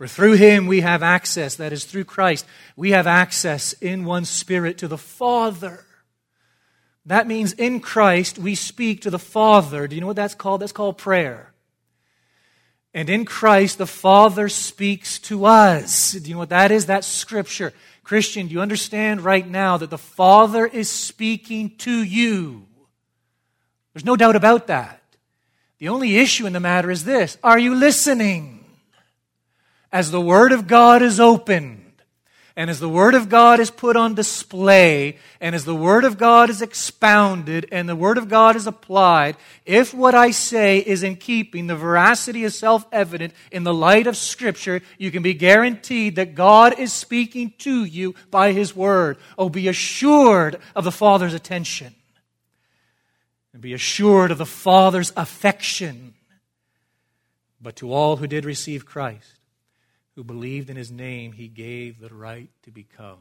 for 0.00 0.08
through 0.08 0.32
him 0.32 0.66
we 0.66 0.80
have 0.80 1.02
access, 1.02 1.56
that 1.56 1.74
is, 1.74 1.84
through 1.84 2.04
Christ, 2.04 2.46
we 2.74 2.92
have 2.92 3.06
access 3.06 3.74
in 3.74 4.06
one 4.06 4.24
spirit 4.24 4.78
to 4.78 4.88
the 4.88 4.96
Father. 4.96 5.84
That 7.04 7.26
means 7.26 7.52
in 7.52 7.80
Christ 7.80 8.38
we 8.38 8.54
speak 8.54 9.02
to 9.02 9.10
the 9.10 9.18
Father. 9.18 9.86
Do 9.86 9.94
you 9.94 10.00
know 10.00 10.06
what 10.06 10.16
that's 10.16 10.34
called? 10.34 10.62
That's 10.62 10.72
called 10.72 10.96
prayer. 10.96 11.52
And 12.94 13.10
in 13.10 13.26
Christ, 13.26 13.76
the 13.76 13.86
Father 13.86 14.48
speaks 14.48 15.18
to 15.18 15.44
us. 15.44 16.12
Do 16.12 16.26
you 16.30 16.34
know 16.34 16.38
what 16.38 16.48
that 16.48 16.72
is? 16.72 16.86
That's 16.86 17.06
Scripture. 17.06 17.74
Christian, 18.02 18.46
do 18.46 18.54
you 18.54 18.62
understand 18.62 19.20
right 19.20 19.46
now 19.46 19.76
that 19.76 19.90
the 19.90 19.98
Father 19.98 20.64
is 20.64 20.88
speaking 20.88 21.76
to 21.76 22.02
you? 22.02 22.66
There's 23.92 24.06
no 24.06 24.16
doubt 24.16 24.34
about 24.34 24.68
that. 24.68 25.02
The 25.76 25.90
only 25.90 26.16
issue 26.16 26.46
in 26.46 26.54
the 26.54 26.58
matter 26.58 26.90
is 26.90 27.04
this 27.04 27.36
Are 27.44 27.58
you 27.58 27.74
listening? 27.74 28.59
As 29.92 30.10
the 30.10 30.20
Word 30.20 30.52
of 30.52 30.66
God 30.66 31.02
is 31.02 31.18
opened, 31.18 31.90
and 32.60 32.68
as 32.68 32.78
the 32.78 32.88
Word 32.88 33.14
of 33.14 33.28
God 33.28 33.58
is 33.58 33.70
put 33.70 33.96
on 33.96 34.14
display, 34.14 35.16
and 35.40 35.54
as 35.54 35.64
the 35.64 35.74
Word 35.74 36.04
of 36.04 36.18
God 36.18 36.50
is 36.50 36.60
expounded, 36.60 37.66
and 37.72 37.88
the 37.88 37.96
Word 37.96 38.18
of 38.18 38.28
God 38.28 38.54
is 38.54 38.66
applied, 38.66 39.36
if 39.64 39.94
what 39.94 40.14
I 40.14 40.30
say 40.30 40.78
is 40.78 41.02
in 41.02 41.16
keeping, 41.16 41.66
the 41.66 41.74
veracity 41.74 42.44
is 42.44 42.58
self 42.58 42.86
evident 42.92 43.32
in 43.50 43.64
the 43.64 43.72
light 43.72 44.06
of 44.06 44.16
Scripture, 44.16 44.82
you 44.98 45.10
can 45.10 45.22
be 45.22 45.32
guaranteed 45.32 46.16
that 46.16 46.34
God 46.34 46.78
is 46.78 46.92
speaking 46.92 47.54
to 47.58 47.84
you 47.84 48.14
by 48.30 48.52
His 48.52 48.76
Word. 48.76 49.16
Oh, 49.38 49.48
be 49.48 49.66
assured 49.66 50.60
of 50.76 50.84
the 50.84 50.92
Father's 50.92 51.34
attention, 51.34 51.94
and 53.52 53.62
be 53.62 53.72
assured 53.72 54.30
of 54.30 54.38
the 54.38 54.46
Father's 54.46 55.12
affection. 55.16 56.14
But 57.58 57.76
to 57.76 57.92
all 57.92 58.16
who 58.16 58.26
did 58.26 58.44
receive 58.44 58.86
Christ, 58.86 59.39
who 60.20 60.24
believed 60.24 60.68
in 60.68 60.76
his 60.76 60.90
name, 60.90 61.32
he 61.32 61.48
gave 61.48 61.98
the 61.98 62.14
right 62.14 62.50
to 62.62 62.70
become 62.70 63.16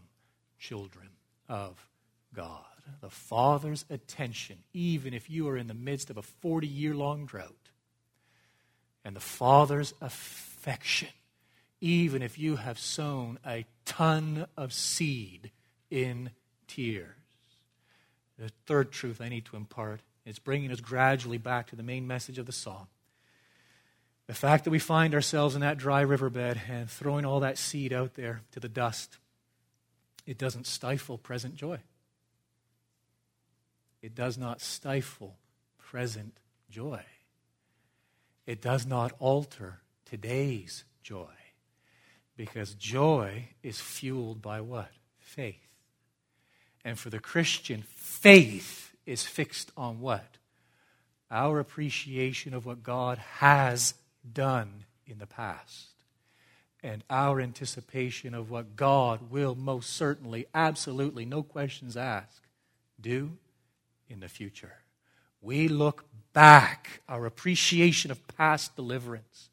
children 0.57 1.07
of 1.47 1.87
God. 2.35 2.65
The 2.99 3.09
Father's 3.09 3.85
attention, 3.89 4.57
even 4.73 5.13
if 5.13 5.29
you 5.29 5.47
are 5.47 5.55
in 5.55 5.67
the 5.67 5.73
midst 5.73 6.09
of 6.09 6.17
a 6.17 6.21
40 6.21 6.67
year 6.67 6.93
long 6.93 7.25
drought, 7.25 7.69
and 9.05 9.15
the 9.15 9.21
Father's 9.21 9.93
affection, 10.01 11.07
even 11.79 12.21
if 12.21 12.37
you 12.37 12.57
have 12.57 12.77
sown 12.77 13.39
a 13.47 13.65
ton 13.85 14.45
of 14.57 14.73
seed 14.73 15.51
in 15.89 16.31
tears. 16.67 17.15
The 18.37 18.51
third 18.65 18.91
truth 18.91 19.21
I 19.21 19.29
need 19.29 19.45
to 19.45 19.55
impart 19.55 20.01
is 20.25 20.37
bringing 20.37 20.69
us 20.69 20.81
gradually 20.81 21.37
back 21.37 21.67
to 21.67 21.77
the 21.77 21.83
main 21.83 22.05
message 22.07 22.37
of 22.37 22.45
the 22.45 22.51
song. 22.51 22.87
The 24.29 24.35
fact 24.35 24.65
that 24.65 24.69
we 24.69 24.77
find 24.77 25.15
ourselves 25.15 25.55
in 25.55 25.61
that 25.61 25.79
dry 25.79 26.01
riverbed 26.01 26.61
and 26.69 26.87
throwing 26.87 27.25
all 27.25 27.39
that 27.39 27.57
seed 27.57 27.91
out 27.91 28.13
there 28.13 28.41
to 28.51 28.59
the 28.59 28.69
dust, 28.69 29.17
it 30.27 30.37
doesn't 30.37 30.67
stifle 30.67 31.17
present 31.17 31.55
joy. 31.55 31.79
It 34.03 34.13
does 34.13 34.37
not 34.37 34.61
stifle 34.61 35.37
present 35.79 36.37
joy. 36.69 37.01
It 38.45 38.61
does 38.61 38.85
not 38.85 39.13
alter 39.17 39.79
today's 40.05 40.83
joy. 41.01 41.33
Because 42.37 42.75
joy 42.75 43.49
is 43.63 43.81
fueled 43.81 44.43
by 44.43 44.61
what? 44.61 44.91
Faith. 45.17 45.73
And 46.85 46.99
for 46.99 47.09
the 47.09 47.17
Christian, 47.17 47.83
faith 47.87 48.93
is 49.07 49.23
fixed 49.23 49.71
on 49.75 50.01
what? 50.01 50.37
Our 51.31 51.59
appreciation 51.59 52.53
of 52.53 52.67
what 52.67 52.83
God 52.83 53.17
has 53.17 53.95
done 54.33 54.85
in 55.05 55.19
the 55.19 55.27
past 55.27 55.89
and 56.81 57.03
our 57.09 57.41
anticipation 57.41 58.33
of 58.33 58.49
what 58.49 58.75
God 58.75 59.29
will 59.29 59.55
most 59.55 59.91
certainly, 59.91 60.45
absolutely, 60.53 61.25
no 61.25 61.43
questions 61.43 61.97
asked, 61.97 62.47
do 62.99 63.37
in 64.07 64.19
the 64.19 64.29
future. 64.29 64.75
We 65.41 65.67
look 65.67 66.05
back, 66.33 67.01
our 67.09 67.25
appreciation 67.25 68.11
of 68.11 68.25
past 68.37 68.75
deliverance, 68.75 69.49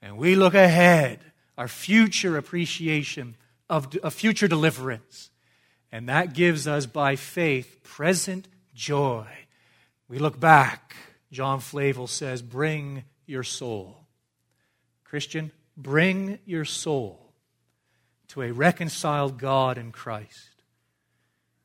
and 0.00 0.16
we 0.16 0.34
look 0.34 0.54
ahead, 0.54 1.20
our 1.56 1.68
future 1.68 2.36
appreciation 2.36 3.36
of, 3.70 3.94
of 4.02 4.12
future 4.12 4.48
deliverance. 4.48 5.30
And 5.92 6.08
that 6.08 6.32
gives 6.32 6.66
us, 6.66 6.86
by 6.86 7.16
faith, 7.16 7.82
present 7.82 8.48
joy. 8.74 9.26
We 10.08 10.18
look 10.18 10.40
back. 10.40 10.96
John 11.30 11.60
Flavel 11.60 12.06
says, 12.06 12.42
Bring 12.42 13.04
your 13.32 13.42
soul. 13.42 13.96
Christian, 15.02 15.50
bring 15.76 16.38
your 16.46 16.64
soul 16.64 17.32
to 18.28 18.42
a 18.42 18.52
reconciled 18.52 19.38
God 19.38 19.76
in 19.76 19.92
Christ, 19.92 20.62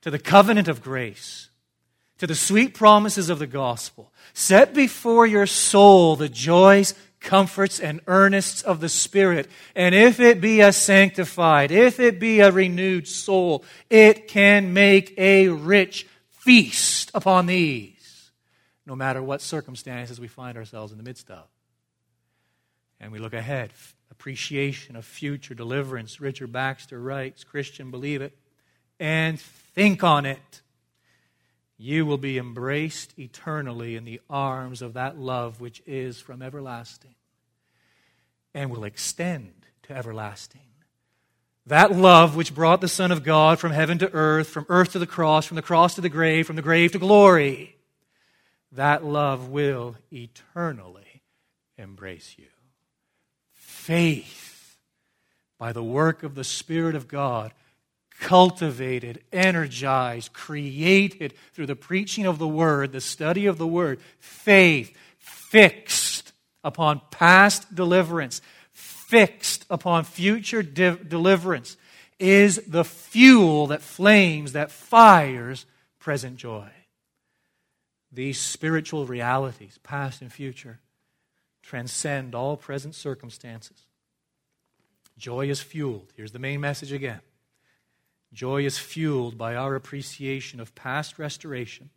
to 0.01 0.09
the 0.09 0.19
covenant 0.19 0.67
of 0.67 0.81
grace, 0.81 1.49
to 2.17 2.27
the 2.27 2.35
sweet 2.35 2.73
promises 2.73 3.29
of 3.29 3.39
the 3.39 3.47
gospel. 3.47 4.11
Set 4.33 4.73
before 4.73 5.27
your 5.27 5.45
soul 5.45 6.15
the 6.15 6.29
joys, 6.29 6.93
comforts, 7.19 7.79
and 7.79 8.03
earnests 8.05 8.63
of 8.63 8.79
the 8.79 8.89
Spirit. 8.89 9.49
And 9.75 9.93
if 9.93 10.19
it 10.19 10.41
be 10.41 10.61
a 10.61 10.73
sanctified, 10.73 11.71
if 11.71 11.99
it 11.99 12.19
be 12.19 12.39
a 12.39 12.51
renewed 12.51 13.07
soul, 13.07 13.63
it 13.89 14.27
can 14.27 14.73
make 14.73 15.13
a 15.17 15.47
rich 15.49 16.07
feast 16.29 17.11
upon 17.13 17.45
these, 17.45 18.31
no 18.85 18.95
matter 18.95 19.21
what 19.21 19.41
circumstances 19.41 20.19
we 20.19 20.27
find 20.27 20.57
ourselves 20.57 20.91
in 20.91 20.97
the 20.97 21.03
midst 21.03 21.29
of. 21.29 21.45
And 22.99 23.11
we 23.11 23.19
look 23.19 23.33
ahead, 23.33 23.71
appreciation 24.11 24.95
of 24.95 25.05
future 25.05 25.53
deliverance. 25.53 26.19
Richard 26.19 26.51
Baxter 26.51 26.99
writes 26.99 27.43
Christian, 27.43 27.91
believe 27.91 28.21
it 28.21 28.37
and 28.99 29.39
think 29.39 30.03
on 30.03 30.25
it. 30.25 30.61
You 31.77 32.05
will 32.05 32.17
be 32.17 32.37
embraced 32.37 33.17
eternally 33.19 33.95
in 33.95 34.03
the 34.03 34.19
arms 34.29 34.81
of 34.81 34.93
that 34.93 35.17
love 35.17 35.61
which 35.61 35.81
is 35.85 36.19
from 36.19 36.41
everlasting 36.41 37.13
and 38.53 38.71
will 38.71 38.83
extend 38.83 39.53
to 39.83 39.93
everlasting. 39.95 40.61
That 41.67 41.91
love 41.91 42.35
which 42.35 42.55
brought 42.55 42.81
the 42.81 42.87
Son 42.87 43.11
of 43.11 43.23
God 43.23 43.59
from 43.59 43.71
heaven 43.71 43.99
to 43.99 44.11
earth, 44.11 44.47
from 44.47 44.65
earth 44.69 44.93
to 44.93 44.99
the 44.99 45.05
cross, 45.05 45.45
from 45.45 45.55
the 45.55 45.61
cross 45.61 45.95
to 45.95 46.01
the 46.01 46.09
grave, 46.09 46.47
from 46.47 46.55
the 46.55 46.61
grave 46.61 46.93
to 46.93 46.99
glory, 46.99 47.75
that 48.71 49.05
love 49.05 49.49
will 49.49 49.97
eternally 50.11 51.21
embrace 51.77 52.35
you 52.37 52.47
faith 53.87 54.77
by 55.57 55.71
the 55.71 55.81
work 55.81 56.21
of 56.21 56.35
the 56.35 56.43
Spirit 56.43 56.93
of 56.93 57.07
God, 57.07 57.53
cultivated, 58.19 59.23
energized, 59.31 60.33
created 60.33 61.33
through 61.53 61.67
the 61.67 61.75
preaching 61.75 62.25
of 62.25 62.37
the 62.37 62.47
Word, 62.49 62.91
the 62.91 62.99
study 62.99 63.45
of 63.45 63.57
the 63.57 63.65
Word, 63.65 64.01
faith 64.19 64.93
fixed 65.19 66.33
upon 66.65 66.99
past 67.11 67.73
deliverance, 67.73 68.41
fixed 68.73 69.65
upon 69.69 70.03
future 70.03 70.61
de- 70.61 70.97
deliverance, 70.97 71.77
is 72.19 72.57
the 72.67 72.83
fuel 72.83 73.67
that 73.67 73.81
flames, 73.81 74.51
that 74.51 74.69
fires 74.69 75.65
present 75.97 76.35
joy. 76.35 76.67
These 78.11 78.37
spiritual 78.37 79.05
realities, 79.05 79.79
past 79.81 80.21
and 80.21 80.31
future, 80.31 80.81
transcend 81.61 82.33
all 82.33 82.57
present 82.57 82.95
circumstances. 82.95 83.85
Joy 85.17 85.49
is 85.49 85.61
fueled. 85.61 86.13
Here's 86.15 86.31
the 86.31 86.39
main 86.39 86.61
message 86.61 86.91
again. 86.91 87.21
Joy 88.33 88.65
is 88.65 88.77
fueled 88.77 89.37
by 89.37 89.55
our 89.55 89.75
appreciation 89.75 90.59
of 90.59 90.75
past 90.75 91.17
restoration 91.17 91.89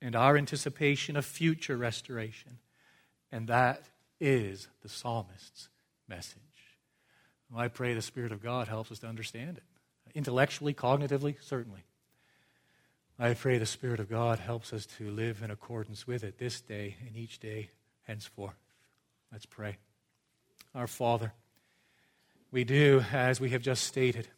and 0.00 0.14
our 0.16 0.36
anticipation 0.36 1.16
of 1.16 1.24
future 1.24 1.76
restoration. 1.76 2.58
And 3.32 3.48
that 3.48 3.82
is 4.20 4.68
the 4.82 4.88
psalmist's 4.88 5.68
message. 6.08 6.40
Well, 7.50 7.60
I 7.60 7.68
pray 7.68 7.94
the 7.94 8.02
Spirit 8.02 8.32
of 8.32 8.42
God 8.42 8.68
helps 8.68 8.90
us 8.92 9.00
to 9.00 9.06
understand 9.06 9.58
it. 9.58 9.64
Intellectually, 10.14 10.72
cognitively, 10.72 11.36
certainly. 11.40 11.84
I 13.18 13.34
pray 13.34 13.58
the 13.58 13.66
Spirit 13.66 14.00
of 14.00 14.08
God 14.08 14.38
helps 14.38 14.72
us 14.72 14.86
to 14.98 15.10
live 15.10 15.42
in 15.42 15.50
accordance 15.50 16.06
with 16.06 16.24
it 16.24 16.38
this 16.38 16.60
day 16.60 16.96
and 17.06 17.16
each 17.16 17.38
day 17.38 17.70
henceforth. 18.04 18.54
Let's 19.32 19.46
pray. 19.46 19.76
Our 20.74 20.86
Father, 20.86 21.32
we 22.50 22.64
do, 22.64 23.04
as 23.12 23.40
we 23.40 23.50
have 23.50 23.62
just 23.62 23.84
stated, 23.84 24.28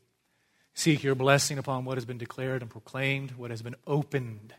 seek 0.75 1.03
your 1.03 1.15
blessing 1.15 1.59
upon 1.59 1.85
what 1.85 1.97
has 1.97 2.05
been 2.05 2.19
declared 2.19 2.63
and 2.63 2.71
proclaimed, 2.71 3.33
what 3.33 3.51
has 3.51 3.63
been 3.63 3.77
opened. 3.87 4.55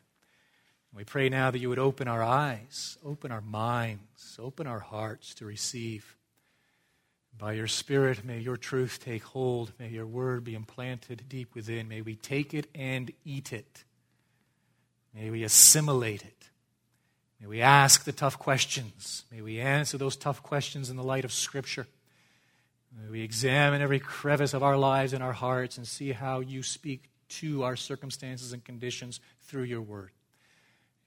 We 0.93 1.03
pray 1.03 1.29
now 1.29 1.51
that 1.51 1.59
you 1.59 1.69
would 1.69 1.79
open 1.79 2.07
our 2.07 2.23
eyes, 2.23 2.97
open 3.05 3.31
our 3.31 3.41
minds, 3.41 4.37
open 4.39 4.65
our 4.65 4.79
hearts 4.79 5.33
to 5.35 5.45
receive. 5.45 6.15
By 7.37 7.53
your 7.53 7.67
Spirit, 7.67 8.25
may 8.25 8.39
your 8.39 8.57
truth 8.57 8.99
take 9.03 9.23
hold. 9.23 9.73
May 9.77 9.89
your 9.89 10.07
word 10.07 10.43
be 10.43 10.55
implanted 10.55 11.23
deep 11.29 11.53
within. 11.53 11.87
May 11.87 12.01
we 12.01 12.15
take 12.15 12.53
it 12.53 12.67
and 12.73 13.11
eat 13.23 13.53
it. 13.53 13.83
May 15.13 15.29
we 15.29 15.43
assimilate 15.43 16.23
it. 16.23 16.49
May 17.39 17.47
we 17.47 17.61
ask 17.61 18.03
the 18.03 18.11
tough 18.11 18.39
questions. 18.39 19.25
May 19.31 19.41
we 19.41 19.59
answer 19.59 19.97
those 19.97 20.15
tough 20.15 20.41
questions 20.41 20.89
in 20.89 20.97
the 20.97 21.03
light 21.03 21.25
of 21.25 21.31
Scripture. 21.31 21.87
May 22.99 23.09
we 23.09 23.21
examine 23.21 23.81
every 23.81 23.99
crevice 23.99 24.53
of 24.53 24.63
our 24.63 24.77
lives 24.77 25.13
and 25.13 25.23
our 25.23 25.33
hearts 25.33 25.77
and 25.77 25.87
see 25.87 26.13
how 26.13 26.39
you 26.39 26.63
speak 26.63 27.09
to 27.29 27.63
our 27.63 27.75
circumstances 27.75 28.53
and 28.53 28.63
conditions 28.63 29.19
through 29.41 29.63
your 29.63 29.81
word. 29.81 30.11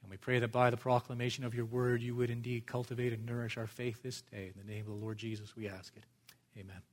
And 0.02 0.10
we 0.10 0.16
pray 0.16 0.38
that 0.38 0.52
by 0.52 0.70
the 0.70 0.76
proclamation 0.76 1.44
of 1.44 1.54
your 1.54 1.64
word, 1.64 2.02
you 2.02 2.14
would 2.14 2.30
indeed 2.30 2.66
cultivate 2.66 3.12
and 3.12 3.26
nourish 3.26 3.56
our 3.56 3.66
faith 3.66 4.02
this 4.02 4.22
day. 4.22 4.52
In 4.54 4.66
the 4.66 4.72
name 4.72 4.82
of 4.82 4.98
the 4.98 5.04
Lord 5.04 5.18
Jesus, 5.18 5.56
we 5.56 5.68
ask 5.68 5.92
it. 5.96 6.04
Amen. 6.58 6.89